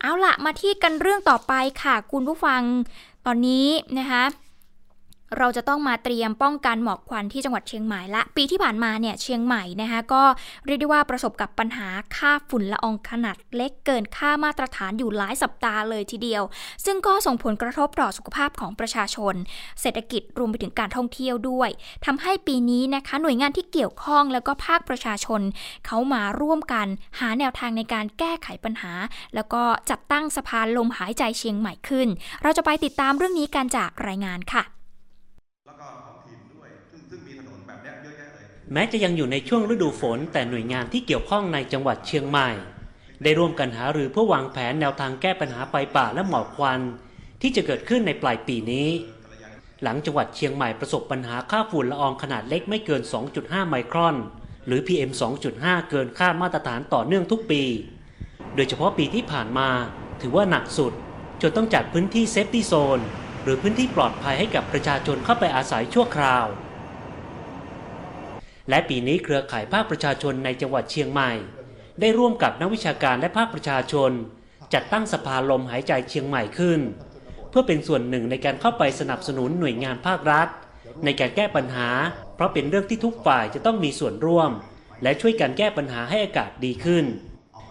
[0.00, 2.60] เอาละมาที่กันเรื่องต่อไปค่ะ คุณผู้ฟัง
[3.26, 3.66] ตอนนี้
[3.98, 4.24] นะคะ
[5.38, 10.22] เราจะต้องมาเตรียมป้องกันหมอกควันที่จังหวัดเชียงใหม่ละ ปีที่ผ่านมาเนี่ยเชียงใหม่นะคะก็
[10.66, 16.42] เรียกได้ว่าประสบกับปัญหาค่าฝุ่นละอองขนาดเล็กเกินค่ามาตรฐานอยู่หลายสัปดาห์เลยทีเดียว
[16.84, 19.34] ซึ่งก็ส่งผลกระทบต่อสุขภาพของประชาชน
[19.80, 21.70] เศรษฐกิจรวมไปถึงการท่องเที่ยวด้วย
[22.06, 25.40] ทำให้ปีนี้นะคะหน่วยงานที่เกี่ยวข้องแล้วก็ภาคประชาชน
[25.86, 26.86] เขามาร่วมกัน
[27.18, 28.92] หาแนวทางในการแก้ไขปัญหา
[29.34, 32.08] แล้วก็จัดตั้งสะพานลมหายใจเชียงใหม่ขึ้น
[32.42, 34.64] เราจะไปติดตามเรื่องนี้กันจากรายงานค่ะ
[38.72, 42.48] แม้จะยังอยู่ในช่วงฤดูฝน แต่หน่วยงานที่เกี่ยวข้องในจังหวัดเชียงใหม่
[43.22, 46.80] ได้ร่วมกันหารือเพื่อวางแผนแนวทางแก้ปัญหาไฟป่าและหมอกควัน
[47.40, 48.88] ที่จะเกิดขึ้นในปลายปีนี้
[49.82, 53.02] หลังจังหวัดเชียงใหม่ประสบปัญหาค่าฝุ่นละอองขนาดเล็กไม่เกิน
[53.36, 54.16] 2.5 ไมครอน
[54.66, 55.10] หรือ PM
[55.50, 57.62] 2.5 เกินค่ามาตรฐานต่อเนื่องทุกปี
[58.54, 59.68] โดยเฉพาะปีที่ผ่านมา
[60.20, 60.92] ถือว่าหนักสุด
[61.42, 63.00] จนต้องจัดพื้นที่เซฟตี้โซน
[63.42, 66.46] หรือพื้นที่ปลอดภัยให้กับประชาชนเข้าไปอาศัยชั่วคราว
[68.70, 71.30] และปีนี้เครือข่ายภาคประชาชนในจังหวัดเชียงใหม่
[72.00, 74.10] ได้ร่วมกับนักวิชาการและภาคประชาชน
[74.74, 76.80] จัดตั้งสภาลมหายใจเชียงใหม่ขึ้น
[77.50, 80.48] เพื่อเป็นส่วนหนึ่งในการเข้าไปสนับสนุนหน่วยงานภาครัฐ
[81.04, 81.88] ในการแก้ปัญหา
[82.34, 84.50] เพราะเป็นเรื่องที่ทุกฝ่ายจะต้องมีส่วนร่วม
[85.02, 87.04] และช่วยกันแก้ปัญหาให้อากาศดีขึ้น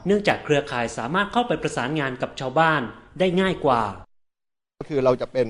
[0.06, 2.82] เนื่องจากเครือข่ายสามารถเข้าไปประสานงานกับชาวบ้าน
[3.20, 3.82] ได้ง่ายกว่า
[4.80, 5.48] ก็คือเราจะเป็น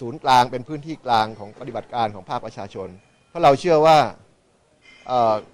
[0.00, 2.88] ศูนย์กลางเป็นพื้นที่กลางของปฏิบัติการของภาคประชาชน
[3.32, 3.98] เพราะเราเชื่อว่า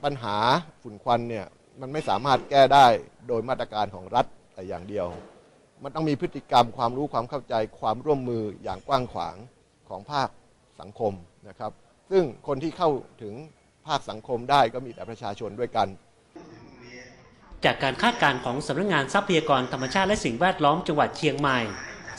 [0.04, 0.36] ปัญหา
[0.82, 1.46] ฝุ่นควันเนี่ย
[1.80, 2.86] มันไม่สามารถแก้ได้
[3.28, 5.06] โดยมาตรการของรัฐแต่อย่างเดียว
[5.82, 9.36] มันต้องมีพฤติกรรมความรู้ความเข้าใจความร่วมมืออย่างกว้างขวาง
[9.88, 10.28] ของภาค
[10.80, 11.12] สังคม
[11.48, 11.72] นะครับ
[12.10, 12.90] ซึ่งคนที่เข้า
[13.22, 13.34] ถึง
[13.86, 15.88] ภาคสังคมได้ก็มีแต่ประชาชนด้วยกัน
[17.64, 21.58] จากการคาดการณ์ของสำนักงานทรัพยากรธรรมชาติและสิ่งแวดล้อมจังหวัดเชียงใหม่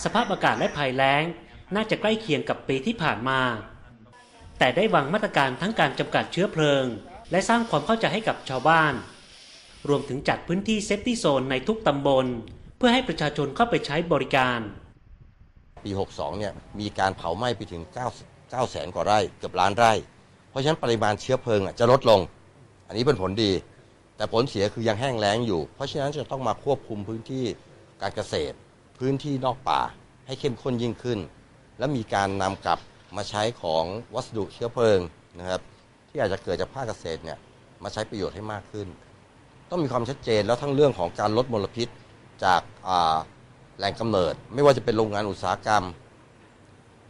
[0.03, 1.23] สภาพอากาศและภัยแล้ง
[1.75, 3.39] น่าจะใกล้เคียงกับปีที่ผ่านมา
[4.59, 6.85] แต่ได้วางมาตรการทั้งการจำกัดเชื้อเพลิง
[7.31, 8.93] และสร้างความเข้าใจให้กับชาวบ้าน
[9.87, 12.25] รวมถึงจัดพื้นที่ safety zone ในทุกตำบล
[12.77, 14.59] เพื่อให้ประชาชนเข้าไปใช้บริการ
[15.83, 17.83] ปี 62 เนี่ยมีการเผาไหม้ไปถึง
[18.19, 19.93] 9 9แสนกว่าไร่เกือบล้านไร่
[20.49, 22.19] เพราะฉะนั้นปริมาณเชื้อเพลิงจะลดลง
[22.87, 23.51] อันนี้เป็นผลดี
[24.15, 27.45] แต่ผลเสียคือยังแห้งแล้งอยู่ เพราะฉะนั้นจะต้องมาควบคุมพื้นที่
[28.01, 28.55] การเกษตร
[28.99, 29.81] พื้นที่นอกป่า
[30.27, 31.19] ให้เข้มข้นยิ่งขึ้น
[31.79, 32.79] และมีการนำกลับ
[33.17, 33.83] มาใช้ของ
[34.15, 34.99] วัสดุเชื้อเพลิง
[35.39, 35.61] นะครับ
[36.09, 37.37] ที่อาจจะเกิดจากภาคเกษตรเนี่ย
[37.83, 38.87] มาใช้ประโยชน์ให้มากขึ้น
[39.69, 41.87] ต้องมีความชัดเจนแล้วทั้งเรื่องของการลดมลพิษ
[42.45, 42.61] จาก
[43.77, 45.83] แหล่งกำเนิด ไม่ว่าจะเป็นโรงงานอุตสาหกรรม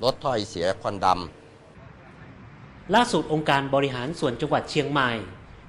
[0.03, 5.11] ลดถ้อยเสียควันดำล่าสุดองค์การบริหารส่วนจังหวัดเชียงใหม่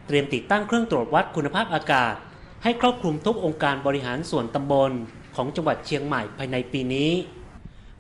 [0.07, 2.15] เตรียมติดตั้งเครื่องตรวจวัดคุณภาพอากาศ
[2.63, 4.91] ให้ครอบคลุมทุกองค์การบริหารส่วนตำบล
[5.37, 7.11] ของจังหวัดเชียงใหม่ภายในปีนี้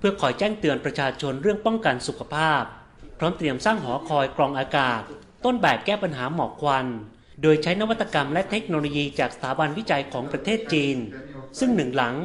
[0.00, 2.62] เพื่อคอยแจ้งเตือนประชาชนเรื่องป้องกันสุขภาพ
[3.18, 5.02] พร้อมเตรียมสร้างหอคอยกรองอากาศ
[5.44, 6.86] ต้นแบบแก้ปัญหาหมอกควัน
[7.42, 10.96] โดยใช้นวัตกรรมและเทคโนโลยีจากสถาบันวิจัยของประเทศจีน
[11.58, 12.16] ซึ่งหนึ่งหลัง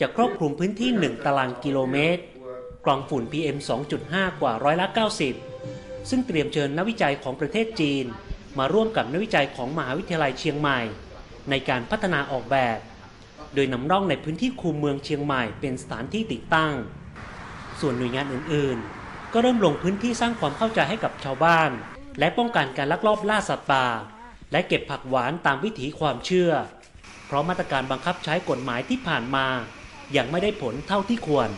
[0.00, 2.22] จะครอบคลุมพื้นที่ 1 ตารางกิโลเมตร
[2.84, 3.56] กรองฝุ่น PM
[3.98, 4.86] 2.5 กว่าร้อยละ
[5.48, 8.04] 90 ซึ่งเตรียมเชิญนักวิจัยของประเทศจีน
[8.58, 10.80] มาร่วมกับนักวิจัยของมหาวิทยาลัยเชียงใหม่
[11.50, 12.78] ในการพัฒนาออกแบบ
[13.54, 16.72] โดยนำร่องในพื้นที่คูเมืองเชียงใหม่เป็นสถานที่ติดตั้ง
[17.80, 21.70] ส่วนหน่วยงานอื่นๆ ก็เริ่มลงพื้นที่สร้างความเข้าใจให้กับชาวบ้าน
[22.18, 23.86] และป้องกันการลักลอบล่าสัตว์ป่า
[24.52, 26.50] และเก็บผักหวานตามวิถีความเชื่อ
[27.26, 29.46] เพราะมาตรการบังคับใช้กฎหมายที่ผ่านมา
[30.16, 31.50] ยังไม่ได้ผลเท่าที่ควร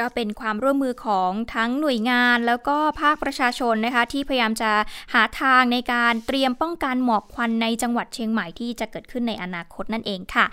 [0.00, 4.72] ก็เป็นความร่วมมือของทั้งหน่วยงานแล้วก็ภาคประชาชนนะคะ ที่พยายามจะ
[5.14, 10.44] หาทางในการเตรียมป้องกันหมอกควันในจังหวัดเชียงใหม่ที่จะเกิดขึ้นในอนาคตนั่นเองค่ะ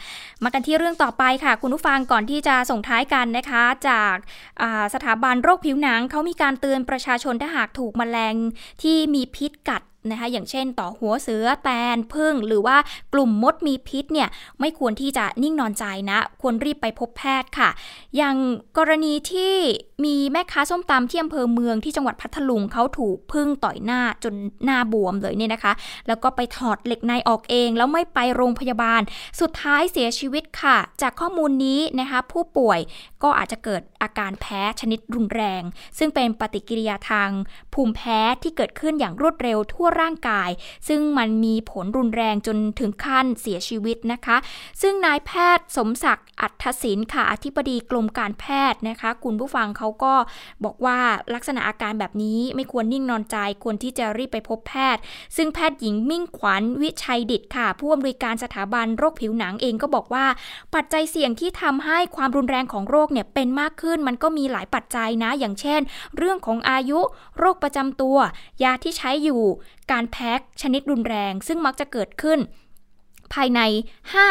[0.43, 4.15] มากันที่เรื่องต่อไปค่ะ คุณผู้ฟังก่อนที่จะส่งท้ายกันนะคะ จาก
[4.93, 8.35] สถาบันโรคผิวหนังเขามีการเตือนประชาชนถ้าหากถูกมแมลง
[8.83, 9.81] ที่มีพิษกัด
[10.11, 12.77] นะคะอย่างเช่น ต่อหัวเสือแตนพึ่งหรือว่า
[13.13, 14.29] กลุ่มมดมีพิษเนี่ย
[14.59, 17.69] ไม่ควรที่จะนิ่งนอนใจนะ ควรรีบไปพบแพทย์ค่ะ
[18.17, 18.35] อย่าง
[18.77, 19.53] กรณีที่
[20.05, 24.33] มีแม่ค้าส้มตำที่อำเภอเมืองที่จังหวัดพัทลุงเขาถูกพึ่งต่อยหน้าจน
[24.65, 25.73] หน้าบวมเลยเนี่ยนะคะ
[26.07, 29.01] แล้วก็ไปถอดเหล็กในออกเอง แล้วไม่ไปโรงพยาบาล
[29.39, 32.79] สุดท้ายเสียชีวิตค่ะ จากข้อมูลนี้นะคะผู้ป่วย
[33.25, 35.63] ก็อาจจะเกิดอาการแพ้ชนิดรุนแรง
[35.97, 37.29] ซึ่งเป็นปฏิกิริยาทาง
[37.73, 40.49] ภูมิแพ้ที่เกิดขึ้นอย่างรวดเร็วทั่วร่างกาย
[40.87, 44.37] ซึ่งมันมีผลรุนแรงจนถึงขั้นเสียชีวิตนะคะ
[44.81, 50.13] ซึ่งนายแพทย์สมศักดิ์อัธศินค่ะอธิบดีกรมการแพทย์นะคะ คุณผู้ฟังเขาก็
[50.63, 50.99] บอกว่า
[51.33, 55.01] ลักษณะอาการแบบนี้ไม่ควรนิ่งนอนใจควรที่จะรีบไปพบแพทย์
[55.37, 60.25] ซึ่งแพทย์หญิงมิ่งขวัญวิชัยดิตค่ะ ผู้อำนวยการสถาบันโรคผิวหนังเองก็บอกว่า
[60.75, 65.81] ปัจจัยเสี่ยงที่ทำให้ความรุนแรงของโรคเนี่ยเป็นมากขึ้นมันก็มีหลายปัจจัยนะ อย่างเช่น
[66.17, 66.99] เรื่องของอายุ
[67.37, 68.17] โรคประจำตัว
[68.63, 69.41] ยาที่ใช้อยู่
[69.91, 72.39] การแพ้ชนิดรุนแรง ซึ่งมักจะเกิดขึ้น
[73.35, 73.61] ภายใน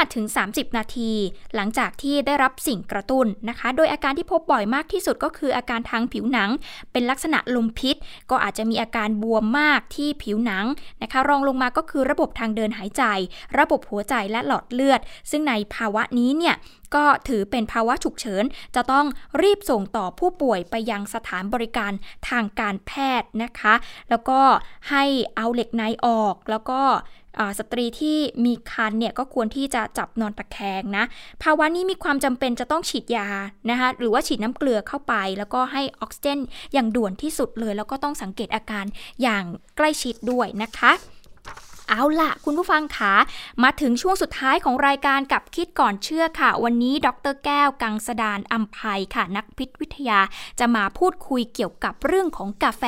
[0.05, 1.13] 5-30 นาที
[1.55, 6.51] หลังจากที่ได้รับสิ่งกระตุ้นนะคะ โดยอาการที่พบบ่อยมากที่สุดก็คืออาการทางผิวหนัง
[6.93, 7.97] เป็นลักษณะลมพิษ
[8.31, 10.65] ก็อาจจะมีอาการบวมมากที่ผิวหนัง
[11.03, 13.03] นะคะ รองลงมาก็คือระบบทางเดินหายใจ
[13.59, 15.01] ระบบหัวใจและหลอดเลือด
[15.31, 16.55] ซึ่งในภาวะนี้เนี่ย
[16.95, 18.45] ก็ถือเป็นภาวะฉุกเฉิน
[18.75, 19.07] จะต้อง
[19.43, 21.93] รีบส่งต่อผู้ป่วยไปยังสถานบริการ
[22.29, 23.75] ทางการแพทย์นะคะ
[24.11, 24.41] แล้วก็
[24.91, 25.05] ให้
[25.37, 26.81] เอาเหล็กในออกแล้วก็
[27.59, 31.05] สตรีที่มีคันเนี่ยก็ควรที่จะจับนอนตะแคงนะ
[31.43, 33.29] ภาวะนี้มีความจำเป็นจะต้องฉีดยา
[33.71, 36.39] นะคะหรือว่าฉีดน้ำเกลือเข้าไป แล้วก็ให้ออกซิเจน
[36.73, 38.85] อย่างด่วนที่สุดเลย แล้วก็ต้องสังเกตอาการ
[39.23, 39.45] อย่าง
[39.77, 40.93] ใกล้ชิดด้วยนะคะ
[41.89, 43.15] เอาละคุณผู้ฟังคะ
[43.63, 50.21] มาถึงช่วงสุดท้ายของรายการกับคิดก่อนเชื่อค่ะ วันนี้ดรแก้วกังสดานอัมภัยค่ะ นักพิษวิทยา
[50.61, 52.85] จะมาพูดคุยเกี่ยวกับเรื่องของกาแฟ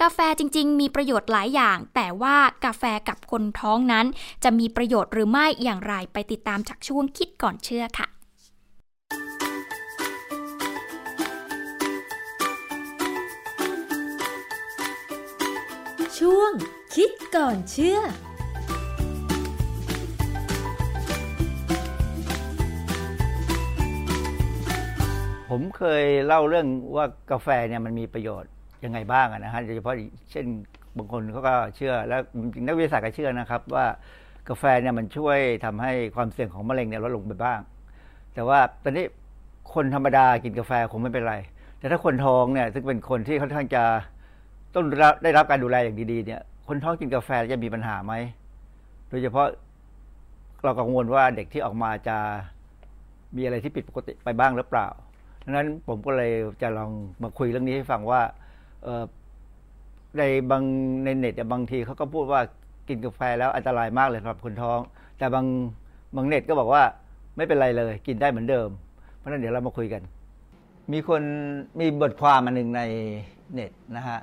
[0.00, 4.06] กาแฟจริง ๆ มีประโยชน์หลายอย่าง แต่ว่ากาแฟกับคนท้องนั้น
[4.44, 8.08] จะมีประโยชน์หรือไม่อย่างไรไปติดตามจากช่วงคิดก่อนเชื่อค่ะ
[16.18, 16.52] ช่วง
[16.94, 18.00] คิดก่อนเชื่อ
[25.48, 28.50] ผมเคยเล่าเรื่องว่ากาแฟเนี่ยมันมีประโยชน์
[28.84, 29.94] ยังไงบ้างนะฮะโดยเฉพาะ
[30.30, 30.44] เช่น
[30.96, 32.16] บางคนเขาก็เชื่อและ
[32.54, 33.86] จริงนักวิทยาศาสตร์ก็เชื่อนะครับ ว่า
[34.48, 37.60] กาแฟเนี่ยมันช่วยทำให้ความเสี่ยงของมะเร็งเนี่ยลดลงไปบ้าง
[38.34, 39.06] แต่ว่าตอนนี้
[39.74, 41.36] คนธรรมดากินกาแฟคงไม่เป็นไร
[41.78, 43.82] แต่ถ้าคนท้องเนี่ยซึ่งเป็นคนที่ค่อนข้างจะ
[44.74, 44.84] ต้อง
[45.22, 48.12] ได้รับการดูแลอย่างดีๆเนี่ย คนท้องกินกาแฟจะมีปัญหาไหม
[49.10, 49.46] โดยเฉพาะ
[50.64, 52.16] เรากังวลว่าเด็กที่ออกมาจะ
[53.36, 54.88] มีอะไรที่ผิดปกติไปบ้างหรือเปล่า
[55.48, 56.32] ดังนั้นผมก็เลย
[56.62, 56.90] จะลอง
[57.22, 58.20] มาคุยเรื่องนี้ให้ฟังว่า
[60.18, 60.62] ในบาง
[61.04, 62.40] ในเน็ตบางทีเขาก็พูดว่า
[62.88, 64.78] กินกาแฟแล้วอันตรายมากเลยสำหรับคนท้อง
[65.18, 65.46] แต่บาง
[66.16, 66.82] บางเน็ตก็บอกว่า
[67.36, 68.68] ไม่เป็นไรเลย กินได้เหมือนเดิม
[69.16, 70.02] เพราะนั้นเดี๋ยวเรามาคุยกัน
[70.92, 71.22] มีคน
[71.80, 72.82] มีบทความมาหนึ่งใน
[73.52, 74.18] เน็ตนะฮะ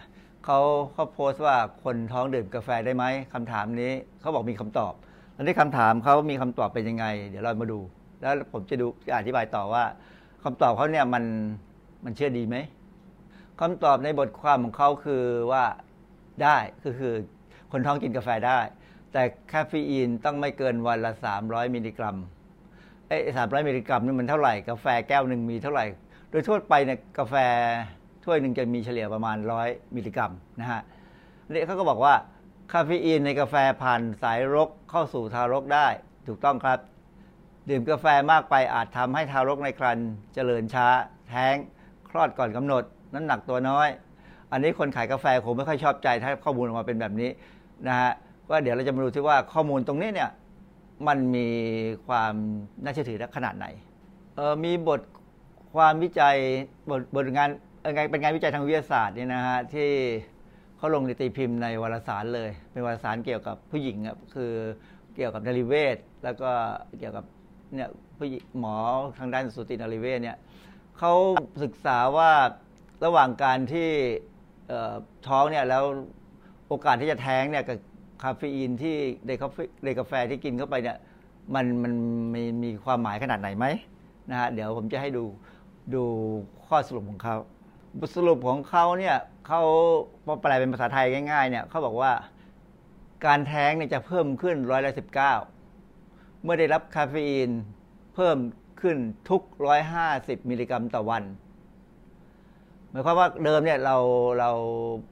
[0.45, 0.59] เขา
[0.93, 3.03] เขาโพสต์ว่าคนท้องดื่มกาแฟได้ไหม
[3.33, 4.93] คำถามนี้เขาบอกมีคำตอบ
[5.33, 7.79] แล้วที่คำถามเขามีคำตอบเป็นยังไง เดี๋ยวเรามาดู
[8.21, 9.83] แล้วผมจะดูจะอธิบายต่อว่า
[10.47, 11.23] คำตอบเขาเนี่ยมัน
[12.05, 12.57] มันเชื่อดีไหม
[13.59, 15.63] คำตอบในบทความของเขาคือว่า
[16.43, 17.13] ได้คือคือ
[17.71, 18.59] คนท้องกินกาแฟได้
[19.11, 19.21] แต่
[19.53, 21.11] คาเฟอีนต้องไม่เกินวันละ
[21.43, 22.17] 300 มิลลิกรัม
[23.07, 25.85] ไอ้สามร้อยมิลลิกรัมนี่มันเท่าไหร่กาแฟแก้วหนึ่งมีเท่าไหร่
[26.29, 27.35] โดยทั่วไปเนี่ยกาแฟ
[28.23, 30.81] ถ้วยหนึ่งจะมีเฉลี่ยประมาณร้อยมิลลิกรัมนะฮะ
[31.51, 32.13] นี่เขาก็บอกว่า
[32.73, 35.87] คาเฟอีนในกาแฟผ่านสายรกเข้าสู่ทารกได้
[36.27, 36.79] ถูกต้องครับ
[37.69, 40.87] ดื่มกาแฟมากไปอาจทำให้ทารกในครรภ์เจริญช้า
[41.29, 41.55] แท้ง
[42.09, 42.83] คลอดก่อนกำหนด
[43.15, 43.87] น้ำหนักตัวน้อย
[44.51, 47.29] อันนี้คนขายกาแฟคงไม่ค่อยชอบใจถ้าข้อมูลออกมาเป็นแบบนี้
[47.87, 48.11] นะฮะ
[48.49, 50.29] ว่าเดี๋ยวเราจะมาดูที่ว่าข้อมูลตรงนี้เนี่ย
[51.07, 51.47] มันมี
[52.07, 52.33] ความ
[52.83, 53.65] น่าเชื่อถือขนาดไหน
[54.35, 55.01] เออมีบท
[55.75, 56.35] ความวิจัย
[56.89, 57.49] บทบทงาน
[58.11, 59.89] เป็นงานวิจัยทางวิทยาศาสตร์เนี่ยนะฮะที่
[60.77, 64.53] เขาลงในตีพิมพ์ในวารสารเลย เป็นวารสารเกี่ยวกับผู้หญิงครับคือ
[65.15, 66.49] เกี่ยวกับนริเวศ แล้วก็
[66.99, 67.25] เกี่ยวกับ
[67.73, 67.89] เนี่ย
[68.59, 68.75] หมอ
[69.17, 70.37] ทางด้านสูตินรีเวชเนี่ย
[70.97, 71.13] เขา
[71.63, 72.31] ศึกษาว่า
[73.05, 73.89] ระหว่างการที่
[75.27, 75.83] ท้องเนี่ยแล้ว
[76.67, 77.77] โอกาสที่จะแท้งเนี่ยกับ
[78.23, 78.95] คาเฟอีนที่
[79.27, 80.97] ในกาแฟในกาแฟที่กินเข้าไปเนี่ย
[81.55, 81.93] มันมัน
[82.33, 83.65] มีมีความหมายขนาดไหนไหม
[84.29, 85.23] นะฮะเดี๋ยวผมจะให้ดู
[85.95, 86.03] ดู
[86.67, 87.35] ข้อสรุปของเขา
[87.99, 89.15] บทสรุปของเขาเนี่ย
[89.47, 89.61] เขา
[90.25, 92.11] พอแปลเป็นภาษาไทยง่ายๆเนี่ยเขาบอกว่า
[93.25, 95.33] การแท้งเนี่ยจะเพิ่มขึ้นร้อยละสิบเก้า
[96.45, 97.49] เมื่อได้รับคาเฟอีน
[98.15, 98.37] เพิ่ม
[98.81, 98.97] ขึ้น
[99.29, 101.23] ทุกร้อยห้าสิบมิลลิกรัมต่อวัน
[102.89, 103.97] หมายความว่าเดิมเนี่ยเรา
[104.39, 104.51] เรา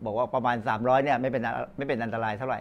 [0.06, 1.44] บอกว่าประมาณ 300เนี่ยไม่เป็น
[1.78, 2.60] ไม่เป็นอันตรายเท่าไหร่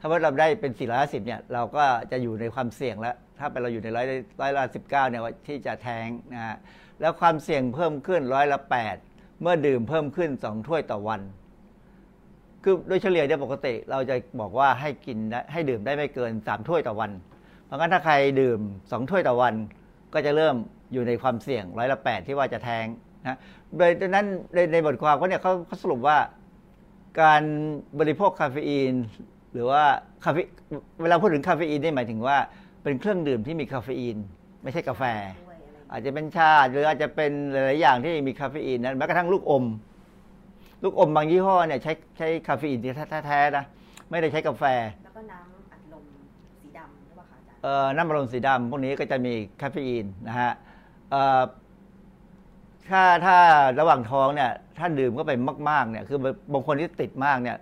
[0.00, 4.06] ถ้าว่าเราได้เป็น 450เนี่ยเราก็จะอยู่ในความเสี่ยงแล้ว ถ้าเป็นเราอยู่ในร้อย
[4.40, 6.56] ร้อยละสิบเก้าเนี่ยที่จะแทงนะฮะ
[7.00, 8.96] แล้วความเสี่ยงเพิ่มขึ้นร้อยละแปด
[9.42, 11.20] เมื่อดื่มเพิ่มขึ้นสองถ้วยต่อวัน
[12.64, 15.18] คือโดยเฉลี่ยเนี่ยปกติเราจะบอกว่าให้กิน
[15.52, 17.10] ให้ดื่มได้ไม่เกินสามถ้วยต่อวัน
[17.72, 18.60] เพราะงั้นถ้าใครดื่ม
[18.90, 19.54] สองถ้วยต่อวัน
[20.14, 20.56] ก็จะเริ่ม
[20.92, 22.86] อยู่ในความเสี่ยงร้อยละแปดที่ว่าจะแท้ง
[23.26, 23.38] นะ
[23.76, 26.16] โดยนั้นในในบทความเขาเนี่ยเขาเขาสรุปว่า
[27.20, 27.42] การ
[28.00, 28.94] บริโภคคาเฟอีน
[29.52, 29.82] หรือว่า
[30.24, 30.38] คาเฟ
[31.02, 32.36] เวลาพูดถึงคาเฟอีนนี่หมายถึงว่า
[32.82, 34.16] เป็นเครื่องดื่มที่มีคาเฟอีน
[34.62, 35.02] ไม่ใช่กาแฟ
[35.92, 39.64] อาจจะเป็นชาหรืออาจจะเป็นหลาย ๆ อย่างที่มีคาเฟอีนนั้นแม้กระทั่งลูกอม
[40.82, 42.80] ลูกอมบางยี่ห้อเนี่ยใช้ใช้คาเฟอีน
[43.26, 43.64] แท้ๆนะ
[44.10, 44.64] ไม่ได้ใช้กาแฟ
[47.96, 50.52] น้ำอัดลมสีดำพวกนี้ก็จะมีคาเฟอีนนะฮะ
[52.88, 53.36] ถ้าถ้า
[53.80, 55.32] ระหว่างท้องเนี่ย ถ้าดื่มเข้าไป
[55.70, 56.18] มากๆเนี่ยคือ
[56.52, 57.58] บางคนที่ติดมากเนี่ย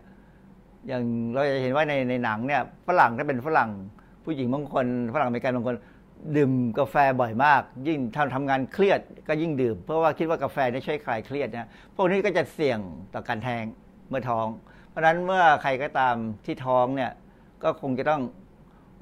[0.89, 3.71] อย่างเราจะเห็นว่าในในหนังเนี่ยฝรั่งถ้าเป็นฝรั่ง
[4.25, 5.77] ผู้หญิงบางคนฝรั่งอเมริกันบางคน
[6.37, 12.79] ดื่มกาแฟบ่อยมาก ยิ่งทำทำงานเครียดก็ยิ่งดื่ม เพราะว่าคิดว่ากาแฟนี่ช่วยคลายเครียดนะพวกนี้ก็จะเสี่ยง
[13.15, 13.65] ต่อการแท้ง
[14.09, 14.47] เมื่อท้อง
[14.89, 17.11] เพราะฉะนั้นเมื่อใครก็ตามที่ท้องเนี่ย
[17.63, 18.23] ก็คงจะต้อง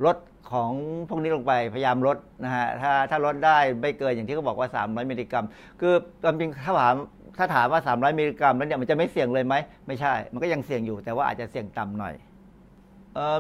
[0.05, 0.17] ลด
[0.53, 0.73] ของ
[1.09, 5.47] พวกนี้ลงไปพยายามลดนะฮะถ้าถ้าลดได้ไม่เกินอย่างที่เขาบอกว่า 300 มิลลิกรัม
[5.81, 6.95] คือความจริงถ้าถาม
[7.39, 9.55] ถ้าถามว่า 300 มิลลิกรัมแล้วเนี่ยมันจะไม่เสี่ยงเลยไหม
[9.87, 12.15] ไม่ใช่ มันก็ยังเสี่ยงอยู่แต่ว่าอาจจะเสี่ยงต่ำหน่อย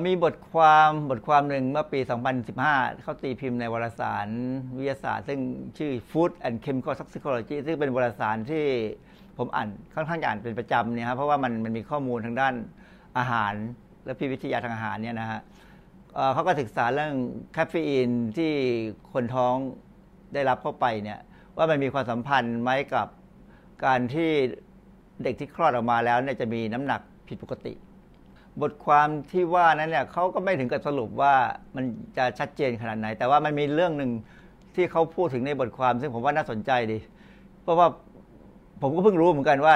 [0.07, 2.01] มีบทความบทความหนึ่งเมื่อปี
[2.51, 4.29] 2015 เขาตีพิมพ์ในวารสาร
[4.79, 5.39] วิทยาศาสตร์ ซึ่ง
[5.79, 8.65] ชื่อ Food and Chemical Toxicology ซึ่งเป็นวารสารที่
[9.39, 12.55] ผมอ่านค่อนข้างอ่านเป็นประจำเนี่ยครับเพราะว่ามันมันมีข้อมูลทางด้าน
[13.19, 13.53] อาหาร
[14.05, 15.41] และพิวิทยาทางอาหารเนี่ยนะฮะ
[16.35, 17.15] เขาก็ศึกษาเรื่อง
[17.57, 18.53] คาเฟอีนที่
[19.13, 19.55] คนท้อง
[20.35, 21.19] ได้รับเข้าไปเนี่ย
[21.57, 23.09] ว่ามันมีความสัมพันธ์ไหมกับ
[23.85, 24.31] การที่
[25.23, 27.73] เด็กที่คลอดออกมาแล้วเนี่ยจะมีน้ำหนักผิดปกติ
[28.61, 31.35] บทความที่ว่านั้นเนี่ยเขาก็ไม่ถึงกับสรุปว่า
[31.77, 31.85] มัน
[32.17, 34.11] จะชัดเจนขนาดไหน แต่ว่ามันมีเรื่องหนึ่ง
[34.75, 36.99] ที่เขาพูดถึงในบทความ ซึ่งผมว่าน่าสนใจดี
[37.63, 37.89] เพราะว่า
[38.83, 39.75] ผมก็เพิ่งรู้เหมือนกันว่า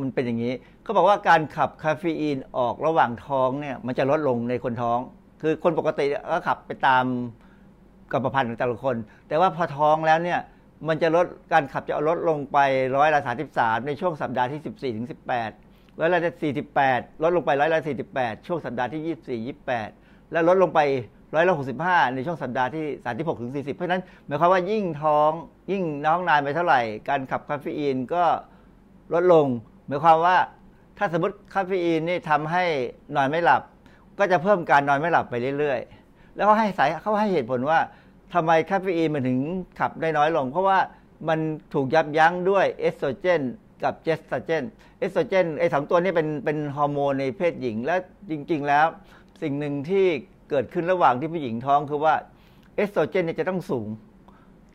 [0.00, 0.52] มันเป็นอย่างนี้
[0.82, 5.00] เขาบอกว่าการขับคาเฟอีนออกระหว่างท้องเนี่ยมันจะลดลงในคนท้อง
[5.40, 7.04] คือคนปกติก็ขับไปตาม
[8.12, 8.96] กรรมพันธุ์ของแต่ละคน
[9.28, 10.40] แต่ว่าพอท้องแล้วเนี่ย
[10.88, 12.58] มันจะลดการขับจะลดลงไป
[12.96, 15.50] ร้อยละสาสิบสามในช่วงสัปดาห์ที่สิบสี่ถึงสิบแปด
[16.00, 19.88] ร้อยละสี่สิบแปดลดลงไปร้อยละสี่สิบแปดช่วงสัปดาห์ที่ยี่สิบสี่ยี่สิบแปด
[20.32, 20.80] แล้วลดลงไป
[21.34, 25.30] ร้อยละหกสิบห้าในช่วงสัปดาห์ที่สามสิบหกถึงสี่สิบเพราะฉะนั้นหมายความว่ายิ่งท้อง
[25.70, 28.24] ยิ่งน้องนานไปเท่าไหร่ การขับคาเฟอีนก็
[29.14, 29.46] ลดลง
[29.86, 30.36] หมายความว่า
[30.98, 32.64] ถ้าสมมติคาเฟอีนนี่ทำให้
[33.16, 33.62] นอนไม่หลับ
[34.20, 37.78] ก็จะเพิ่มการนอนไม่หลับไปเรื่อยๆ แล้วเขาให้สายเขาให้เหตุผลว่า
[38.34, 39.40] ทำไมคาเฟอีนมันถึง
[39.78, 40.78] ขับได้น้อยลง เพราะว่า
[41.28, 41.38] มัน
[41.74, 43.42] ถูกยับยั้งด้วยเอสโตรเจน
[43.82, 44.64] กับเจสโตรเจน
[44.98, 47.96] เอสโตรเจนไอสองตัวนี้เป็นเป็นฮอร์โมนในเพศหญิง และ
[48.30, 48.86] จริง ๆ แล้ว
[49.42, 50.06] สิ่งหนึ่งที่
[50.50, 52.14] เกิดขึ้นระหว่างที่ผู้หญิงท้องคือว่า
[52.76, 53.88] เอสโตรเจนจะต้องสูง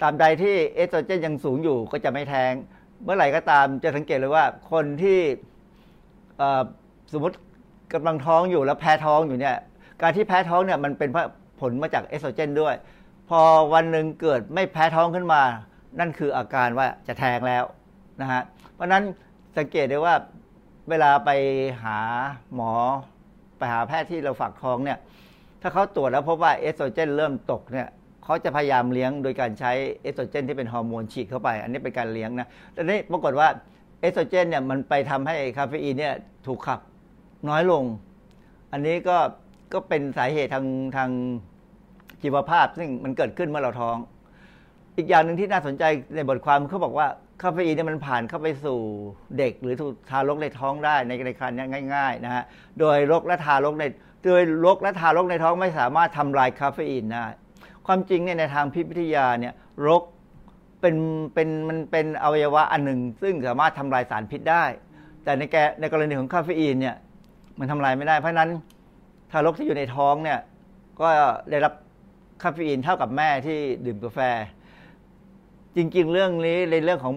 [0.01, 2.53] ตราบใดที่เอสโตรเจนยังสูงอยู่ก็จะไม่แท้ง
[3.03, 5.19] เมื่อไหร่ก็ตามจะสังเกตเลยว่าคนที่
[7.13, 7.35] สมมติ
[7.93, 9.55] กำลังท้องอยู่แล้วแพ้ท้องอยู่เนี่ย
[10.01, 11.09] การที่แพ้ท้องเนี่ยมันเป็น
[11.61, 12.75] ผลมาจากเอสโตรเจนด้วย
[13.29, 13.39] พอ
[13.73, 15.41] วันหนึ่งเกิดไม่แพ้ท้องขึ้นมา
[15.99, 17.63] นั่นคืออาการว่าจะแทงแล้ว
[18.21, 18.41] นะฮะ
[18.73, 19.03] เพราะนั้น
[19.57, 20.15] สังเกตได้ว่า
[20.89, 21.29] เวลาไป
[21.83, 21.97] หา
[22.55, 22.73] หมอ
[23.57, 24.97] ไปหาแพทย์ที่เราฝากท้องเนี่ย
[25.61, 27.87] ถ้าเขาตรวจแล้วพบว่าเอสโตรเจนเริ่มตกเนี่ย
[28.23, 29.71] เขาจะพยายามเลี้ยงโดยการใช้
[30.01, 33.47] เอสโตรเจนที่เป็นฮอร์โมนฉีดเข้าไป อันนี้เป็นการเลี้ยงนะแต่นี้ปรากฏว่า
[33.99, 36.13] เอสโตรเจนเนี่ยมันไปทำให้คาเฟอีนเนี่ย
[36.47, 36.79] ถูกขับ
[37.49, 37.83] น้อยลง
[38.71, 39.17] อันนี้ก็
[39.73, 40.65] ก็เป็นสาเหตุทาง
[40.97, 41.09] ทาง
[42.21, 43.97] ชีวภาพ ซึ่งมันเกิดขึ้นเมื่อเราท้อง
[44.97, 45.83] อีกอย่างหนึ่งที่น่าสนใจ
[46.15, 47.07] ในบทความเขาบอกว่า
[47.41, 48.79] คาเฟอีนเนี่ยมันผ่านเข้าไปสู่
[49.37, 49.75] เด็ก หรือ
[50.09, 52.43] ทารกในท้องได้ในในคันนี้ง่าย ๆ นะฮะ
[52.79, 53.83] โดยรกและทารกใน
[54.23, 57.25] โดยรกและทารกในท้องไม่สามารถทำลายคาเฟอีนได้
[57.87, 59.53] ความจริงเนี่ยในทางพิพิธยาเนี่ย
[59.87, 60.03] รก
[60.81, 60.95] เป็น
[61.33, 64.63] เป็นมันเป็นอวัยวะอันหนึ่ง ซึ่งสามารถทำลายสารพิษได้
[65.23, 66.95] แต่ในแกในกรณีของคาเฟอีนเนี่ย
[67.59, 68.49] มันทำลายไม่ได้ เพราะนั้น
[69.31, 70.39] ทารกที่อยู่ในท้องเนี่ย
[71.01, 71.07] ก็
[71.49, 71.73] ได้รับ
[72.43, 74.19] คาเฟอีนเท่ากับแม่ที่ดื่มกาแฟ
[75.75, 77.13] จริง ๆ เรื่องนี้ในเรื่องของ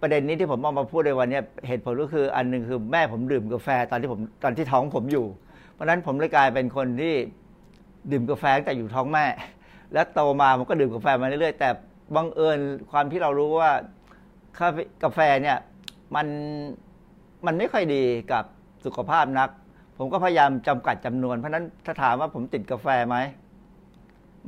[0.00, 5.26] ประเด็นนี้ที่ผมเอามาพูดในวันนี้เหตุผลก็คืออันหนึ่งคือแม่ผมดื่มกาแฟตอนที่ผมตอนที่ท้องผมอยู่
[5.72, 7.14] เพราะนั้นผมเลยกลายเป็นคนที่
[8.12, 9.24] ดื่มกาแฟตั้งแต่อยู่ท้องแม่
[9.92, 11.68] แล้วโตมาผมก็ดื่มกาแฟมาเรื่อยๆแต่
[12.16, 12.58] บังเอิญ
[12.90, 13.70] ความที่เรารู้ว่า
[15.04, 15.58] กาแฟเนี่ย
[16.14, 16.26] มัน
[17.46, 18.44] มันไม่ค่อยดีกับ
[18.84, 19.50] สุขภาพนัก
[19.98, 23.16] ผมก็พยายามจำกัดจำนวน เพราะนั้นถ้าถามว่าผมติดกาแฟไหม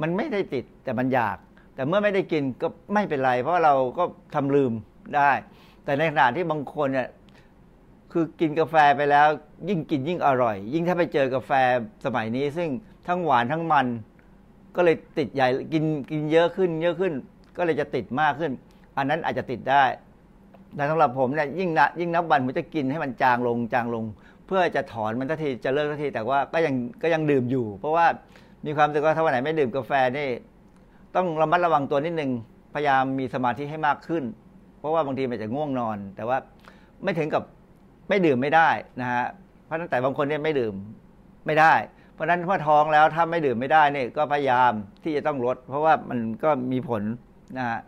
[0.01, 1.37] มันไม่ได้ติดแต่มันอยาก
[1.75, 4.73] แต่เมื่อไม่ได้กินก็ไม่เป็นไร เพราะเราก็ทำลืม
[5.17, 5.31] ได้
[5.85, 7.09] แต่ในขณะที่บางคนเนี่ย
[8.13, 9.29] คือกินกาแฟไปแล้ว
[9.69, 11.51] ยิ่งกินยิ่งอร่อย ยิ่งถ้าไปเจอกาแฟ
[12.05, 12.69] สมัยนี้ ซึ่ง
[13.09, 13.87] ทั้งหวานทั้งมัน
[14.77, 17.13] ก็เลยติดใหญ่กินกินเยอะขึ้น เยอะขึ้น
[17.57, 18.53] ก็เลยจะติดมากขึ้น
[18.97, 19.85] อันนั้นอาจจะติดได้
[20.77, 24.05] แต่สำหรับผมเนี่ยยิ่งนะยิ่งนับวันผมจะกินให้มันจางลงจางลง
[24.51, 28.07] พื่อจะถอนมันทันทีจะเลิกทันทีแต่ว่าก็ยังก็ยังดื่มอยู่ เพราะว่า
[28.67, 30.29] มีความรู้สึกว่าถ้าวันไหนไม่ดื่มกาแฟนี่
[31.17, 32.31] ต้องระมัดระวังตัวนิดนึง
[32.75, 34.25] พยายามมีสมาธิให้มากขึ้น
[34.79, 36.37] เพราะว่าบางทีมันจะง่วงนอน แต่ว่า
[37.03, 37.43] ไม่ถึงกับ
[38.09, 38.69] ไม่ดื่มไม่ได้
[39.01, 39.25] นะฮะ
[39.65, 40.75] เพราะตั้งแต่บางคนเนี่ยไม่ดื่ม
[41.47, 41.75] ไม่ได้
[42.15, 44.73] เพราะฉะนั้นพอท้องแล้วถ้าไม่ดื่มไม่ได้เนี่ยก็พยายาม
[45.03, 47.03] ที่จะต้องลด เพราะว่ามันก็มีผล
[47.59, 47.81] นะฮะ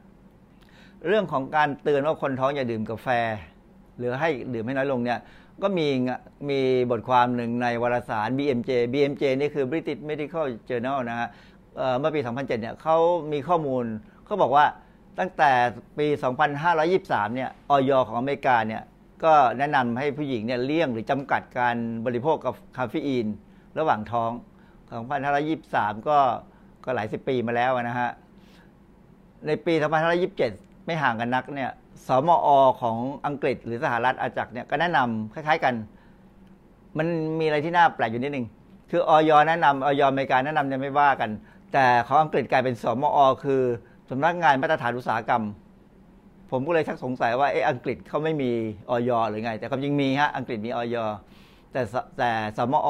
[1.09, 3.09] เรื่องของการเตือนว่าคนท้องอย่าดื่มกาแฟ
[3.99, 5.19] หรือให้ดื่มให้น้อยลงเนี่ย
[5.63, 5.87] ก็มี
[6.51, 11.29] มีบทความหนึ่งในวารสาร BMJ BMJ นี่คือ British Medical Journal นะฮะ
[11.99, 12.97] เมื่อปี 2007 เนี่ยเขา
[13.33, 13.85] มีข้อมูล
[14.27, 14.65] เขาบอกว่า
[15.19, 15.53] ตั้งแต่
[15.99, 16.07] ปี
[16.71, 18.83] 2523 เนี่ยออยของอเมริกาเนี่ย
[19.25, 21.77] ก็แนะนำให้ผู้หญิงเนี่ยเลี่ยงหรือจำกัดการ
[22.07, 23.27] บริโภคกับคาเฟอีน
[23.79, 24.31] ระหว่างท้อง
[25.19, 26.19] 2523 ก็
[26.85, 28.11] ก็หลายสิบปีมาแล้วนะฮะ
[29.47, 29.75] ในปี
[30.31, 31.71] 2527 ไม่ห่างกันนักเนี่ย
[32.07, 32.49] สมอ
[32.80, 35.74] ของอังกฤษหรือสหรัฐอาจักเนี่ยก็แนะนำคล้าย ๆกัน
[36.99, 37.07] มัน
[37.38, 38.47] มีอะไรที่น่าแปลกอยู่นิดนึง
[38.90, 41.30] คือออยแนะนำออยอเมริกาแนะนำเนี่ยไม่ว่ากัน
[41.72, 43.62] แต่ของอังกฤษกลายเป็นสมอคือ
[44.11, 45.43] สำนักงานมาตรฐานอุตสาหกรรม
[46.51, 48.51] ผมก็เลยชักสงสัยว่าเอออังกฤษเขาไม่มี
[48.90, 50.97] ออยหรือไง แต่ความจริงมีฮะอังกฤษมีออย
[51.72, 51.82] แต่
[52.18, 52.88] แต่สมอ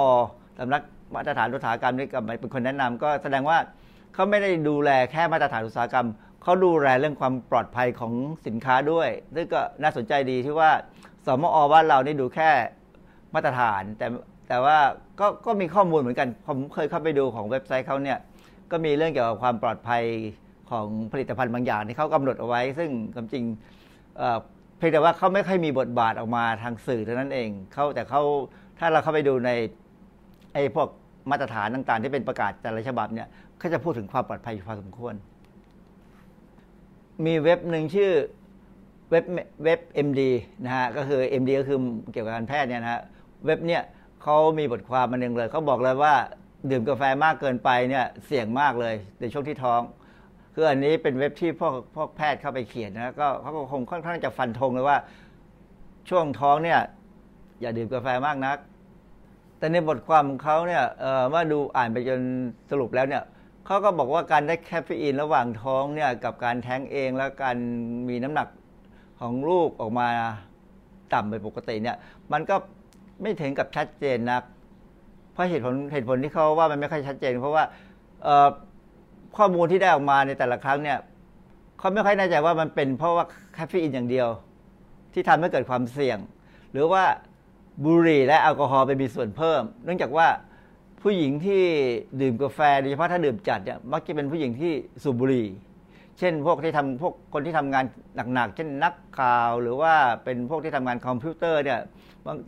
[0.58, 0.82] สำนัก
[1.14, 3.58] มาตรฐานอุตสาหกรรมนี่ก็เป็นคนแนะนำก็แสดงว่า
[4.14, 6.06] เขาไม่ได้ดูแลแค่มาตรฐานอุตสาหกรรม
[6.42, 8.12] เขาดูแลเรื่องความปลอดภัยของ
[8.46, 10.70] สินค้าด้วยซึ่งก็น่าสนใจดีที่ว่า
[11.26, 12.50] สมอบ้านเรานี่ดูแค่
[13.34, 14.06] มาตรฐาน แต่
[14.48, 14.78] แต่ว่า
[15.20, 18.18] ก็ก็มีข้อมูลเหมือนกัน ผมเคยเข้าไปดูของเว็บไซต์เขาเนี่ย
[18.70, 20.02] ก็มีเรื่องเกี่ยวกับความปลอดภัย
[20.70, 23.44] ของผลิตภัณฑ์บางอย่างที่เขากำหนดเอาไว้ ซึ่งความจริง
[24.78, 28.22] เพียงแต่ว่าเขาไม่ค่อยมีบทบาทออกมาทางสื่อเท่านั้นเองเขาแต่เขา
[28.78, 29.50] ถ้าเราเข้าไปดูใน
[30.54, 30.88] ไอ้พวก
[31.30, 33.28] มาตรฐานต่างๆ ที่เป็นประกาศแต่ละฉบับเนี่ย
[33.58, 35.14] เขาจะพูดถึงความปลอดภัยพอสมควร
[37.26, 38.12] มีเว็บหนึ่งชื่อ
[39.10, 39.24] เว็บ
[39.64, 40.20] เว็บ MD
[40.64, 41.78] นะฮะก็คือ MD ก็คือ
[42.12, 43.02] เกี่ยวกับการแพทย์เนี่ยนะฮะ
[43.46, 43.82] เว็บเนี่ย
[44.22, 46.14] เขามีบทความมาหนึ่งเลยเขาบอกเลยว่า
[46.70, 49.80] ดื่มกาแฟมากเกินไปเนี่ยเสี่ยงมากเลยในช่วงที่ท้อง
[50.54, 54.98] คืออันนี้เป็นเว็บที่พวกพวกแพทย์เข้าไปเขียนนะก็เขาคงค่อนข้างจะฟันธงเลยว่า
[56.08, 56.80] ช่วงท้องเนี่ย
[57.60, 58.58] อย่าดื่มกาแฟมากนัก
[59.58, 60.84] แต่ในบทความของเขาเนี่ย
[61.30, 62.20] เมื่อดูอ่านไปจน
[62.70, 63.22] สรุปแล้วเนี่ย
[63.66, 67.56] เขาก็บอกว่าการได้แคฟเฟอีนระหว่างท้องเนี่ยกับการแท้งเองแล้วการ
[68.08, 68.48] มีน้ำหนัก
[69.20, 70.08] ของลูกออกมา
[71.14, 71.96] ต่ำไปปกติเนี่ย
[72.32, 72.56] มันก็
[73.22, 74.42] ไม่ถึงกับชัดเจนนัก
[75.32, 77.64] เพราะเหตุผลเหตุผลที่เขาว่ามันไม่ค่อยชัดเจน เพราะว่า
[79.36, 80.98] ข้อมูลที่ได้ออกมาในแต่ละครั้งเนี่ย
[81.78, 84.28] เขาไม่ค่อยแน่ใจว่ามันเป็นเพราะว่าแคฟเฟอีนอย่างเดียว
[85.12, 86.18] ที่ทำให้เกิดความเสี่ยง
[86.72, 87.04] หรือว่า
[87.84, 90.26] บุหรี่และแอลกอฮอล์ไปมีส่วนเพิ่ม เนื่องจากว่า
[91.02, 91.62] ผู้หญิงที่
[92.20, 94.72] ดื่มกาแฟโดยเฉพาะถ้าดื่มจัดเนี่ยมักจะเป็นผู้หญิงที่
[95.02, 95.46] สูบบุหรี่
[96.18, 97.84] เช่นพวกที่ทำพวกคนที่ทำงาน
[98.34, 99.94] หนักๆเช่นนักข่าวหรือว่า
[100.24, 101.80] เป็นพวกที่ทำงานคอมพิวเตอร์เนี่ย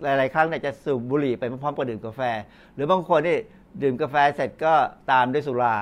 [0.02, 2.20] หลายๆครั้งเนี่ยจะสูบบุหรี่ไปพร้อมๆกับดื่มกาแฟ
[2.74, 3.36] หรือบางคนที่
[3.82, 4.74] ดื่มกาแฟเสร็จก็
[5.10, 5.76] ตามด้วยสุรา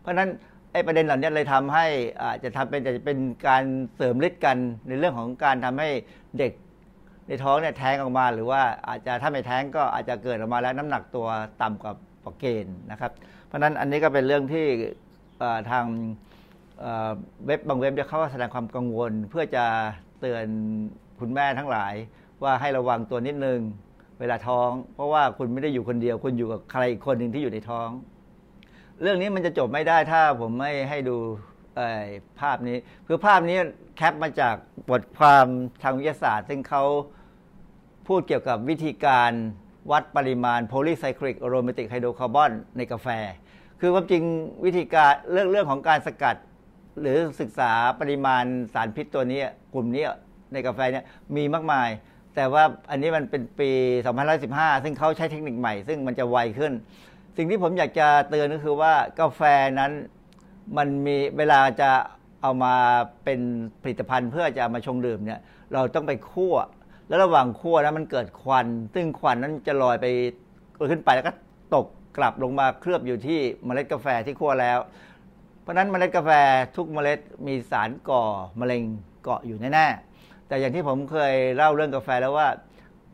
[0.00, 0.28] เพราะฉะนั้น
[0.72, 1.86] ไอ้ประเด็นเหล่านี้เลยทำให้
[2.22, 3.62] อาจจะทำเป็นจะเป็นการ
[3.96, 4.56] เสริมฤทธิ์กัน
[4.88, 5.88] ในเรื่องของการทำให้
[6.38, 6.52] เด็ก
[7.28, 11.26] ในท้องเนี่ยแท้งออกมาหรือว่าอาจจะถ้าไม่แท้งก็อาจจะเกิดออกมาแล้วน้ำหนักตัว
[11.62, 11.92] ต่ำกว่า
[12.24, 13.12] ปกเกณฑ์นะครับ
[13.46, 14.66] เพราะฉะนั้นอันนี้ก็เป็นเรื่องที่
[15.70, 15.84] ทาง
[17.46, 19.64] เว็บบางเว็บเขาแสดงความกังวล เพื่อจะ
[20.20, 20.46] เตือน
[21.20, 21.94] คุณแม่ทั้งหลาย
[22.42, 23.60] ว่าให้ระวังตัวนิดนึง
[24.20, 27.88] เวลาท้อง เพราะว่าคุณไม่ได้อยู่คนเดียว คุณอยู่กับใครอีกคนหนึ่งที่อยู่ในท้อง
[29.02, 31.16] เรื่องนี้มันจะจบไม่ได้ถ้าผมไม่ให้ดู
[32.40, 33.58] ภาพนี้คือภาพนี้
[34.02, 34.56] แคปมาจาก
[34.90, 35.46] บทความ
[35.82, 36.84] ทางวิทยาศาสตร์ ซึ่งเขา
[38.08, 39.30] พูดเกี่ยวกับวิธีการ
[39.90, 43.08] วัดปริมาณโพลีไซคลิกโรมาติกไฮโดรคาร์บอนในกาแฟ
[43.80, 44.22] คือความจริง
[44.64, 46.36] วิธีการเรื่องเรื่องของการสกัด
[47.00, 48.44] หรือศึกษาปริมาณ
[48.74, 49.40] สารพิษตัวนี้
[49.74, 50.04] กลุ่มนี้
[50.52, 51.04] ในกาแฟเนี่ย
[51.36, 51.88] มีมากมาย
[52.34, 53.70] แต่ว่าอันนี้มันเป็นปี
[54.28, 56.72] 2015 ซึ่งเขาใช้เทคนิคใหม่ ซึ่งมันจะไวขึ้น
[57.36, 59.40] สิ่งที่ผมอยากจะเตือนก็คือว่ากาแฟ
[59.80, 59.92] นั้น
[60.76, 61.90] มันมีเวลาจะ
[62.42, 62.74] เอามา
[63.24, 63.40] เป็น
[63.82, 65.40] ผลิตภัณฑ์เพื่อจะมาชงดื่มเนี่ย
[65.72, 66.54] เราต้องไปคั่ว
[67.08, 70.06] แล้วระหว่างคั่วนะมันเกิดควัน ซึ่งควันนั้นจะลอยไป
[70.90, 71.32] ขึ้นไปแล้วก็
[71.74, 71.86] ตก
[72.16, 74.78] กลับลงมาเคลือบอยู่ที่เมล็ดกาแฟที่คั่วแล้ว
[75.62, 76.30] เพราะฉะนั้นเมล็ดกาแฟ
[76.76, 78.22] ทุกเมล็ดมีสารก่อ
[78.60, 78.82] มะเร็ง
[79.22, 82.48] เกาะอยู่แน่ๆแต่อย่างที่ผมเคยเล่าเรื่องกาแฟแล้วว่า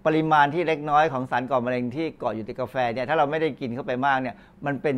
[0.06, 4.96] ปริมาณที่เล็กน้อยของสารก่อมะเร็งที่เกาะอยู่ในกาแฟเนี่ยถ้าเราไม่ได้กินเข้าไปมากเนี่ยมันเป็น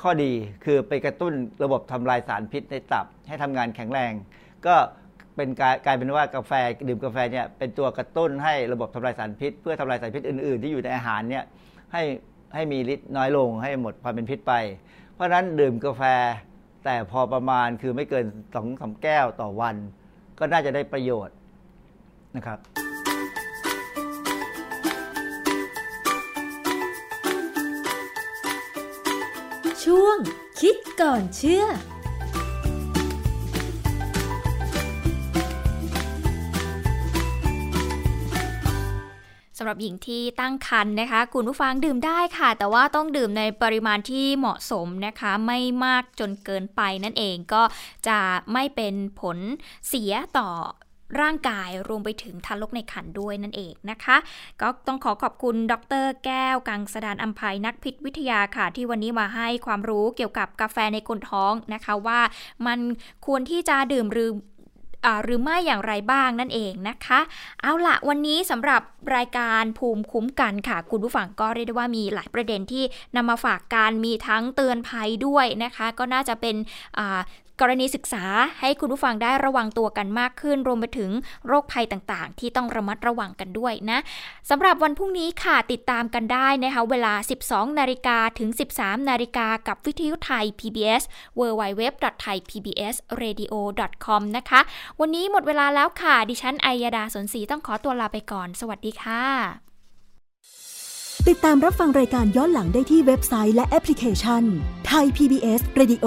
[0.00, 0.32] ข้อดี
[0.64, 1.32] คือไปกระตุ้น
[1.64, 4.12] ระบบทำลายสารพิษในตับให้ทำงานแข็งแรง
[4.66, 4.74] ก็
[5.36, 6.52] เป็นกลายกลายเป็นว่ากาแฟ
[6.88, 11.44] ดื่มกาแฟเนี่ยเป็นตัวกระตุ้นให้ระบบทำลายสารพิษ เพื่อทำลายสารพิษอื่น ๆ ที่อยู่ในอาหารเนี่ย
[11.92, 12.02] ให้
[12.54, 14.54] ให้มีฤทธิ์น้อยลงให้หมดความเป็นพิษไป
[15.14, 16.02] เพราะฉะนั้นดื่มกาแฟ
[16.84, 18.24] แต่พอประมาณคือไม่เกิน
[18.54, 19.76] สองสาแก้วต่อวัน
[20.38, 21.36] ก็น่าจะได้ประโยชน์
[22.36, 22.58] นะครับ
[30.68, 47.62] คิดก่อนเชื่อสำหรับหญิงที่ตั้งครรภ์นะคะ คุณผู้ฟังดื่มได้ค่ะ แต่ว่าต้องดื่มในปริมาณที่เหมาะสมนะคะ ไม่มากจนเกินไปนั่นเองก็
[48.08, 48.18] จะ
[48.52, 49.38] ไม่เป็นผล
[49.88, 50.50] เสียต่อ
[51.20, 54.16] ร่างกายรวมไปถึงทารกในครรภ์ด้วยนั่นเองนะคะ
[54.60, 55.74] ก็ต้องขอขอบคุณด
[56.04, 62.20] ร แก้ว กังสดานอัมภัยนักพิษวิทยาค่ะ ที่วันนี้มาให้ความรู้เกี่ยวกับกาแฟในคนท้องนะคะว่า
[62.66, 62.78] มัน
[63.26, 64.32] ควรที่จะดื่มหรือ
[65.24, 67.20] หรือไม่อย่างไรบ้างนั่นเองนะคะ
[67.60, 68.82] เอาละวันนี้สำหรับ
[69.16, 72.84] รายการภูมิคุ้มกันค่ะ คุณผู้ฟังก็เรียกได้ว่ามีหลายประเด็นที่
[73.16, 76.56] นำมาฝากการมีทั้งเตือนภัยด้วยนะคะ ก็น่าจะเป็น
[77.60, 78.24] กรณีศึกษา
[78.60, 81.10] ให้คุณผู้ฟังได้ระวังตัวกันมากขึ้น รวมไปถึง
[81.46, 83.98] โรคภัยต่างๆ ที่ต้องระมัดระวังกันด้วยนะ
[84.50, 91.02] สำหรับวันพรุ่งนี้ค่ะติดตามกันได้นะคะเวลา 12 นาฬิกาถึง 13 นาฬิกากับวิทยุไทย PBS
[91.38, 94.60] www.thaipbsradio.com นะคะ
[95.00, 99.24] วันนี้หมดเวลาแล้วค่ะ ดิฉันไอยดาสนศรีต้องขอตัวลาไปก่อน สวัสดีค่ะ
[101.28, 104.42] ติดตามรับฟังรายการย้อนหลังได้ที่เว็บไซต์และแอปพลิเคชัน
[104.86, 106.06] ไทย PBS Radio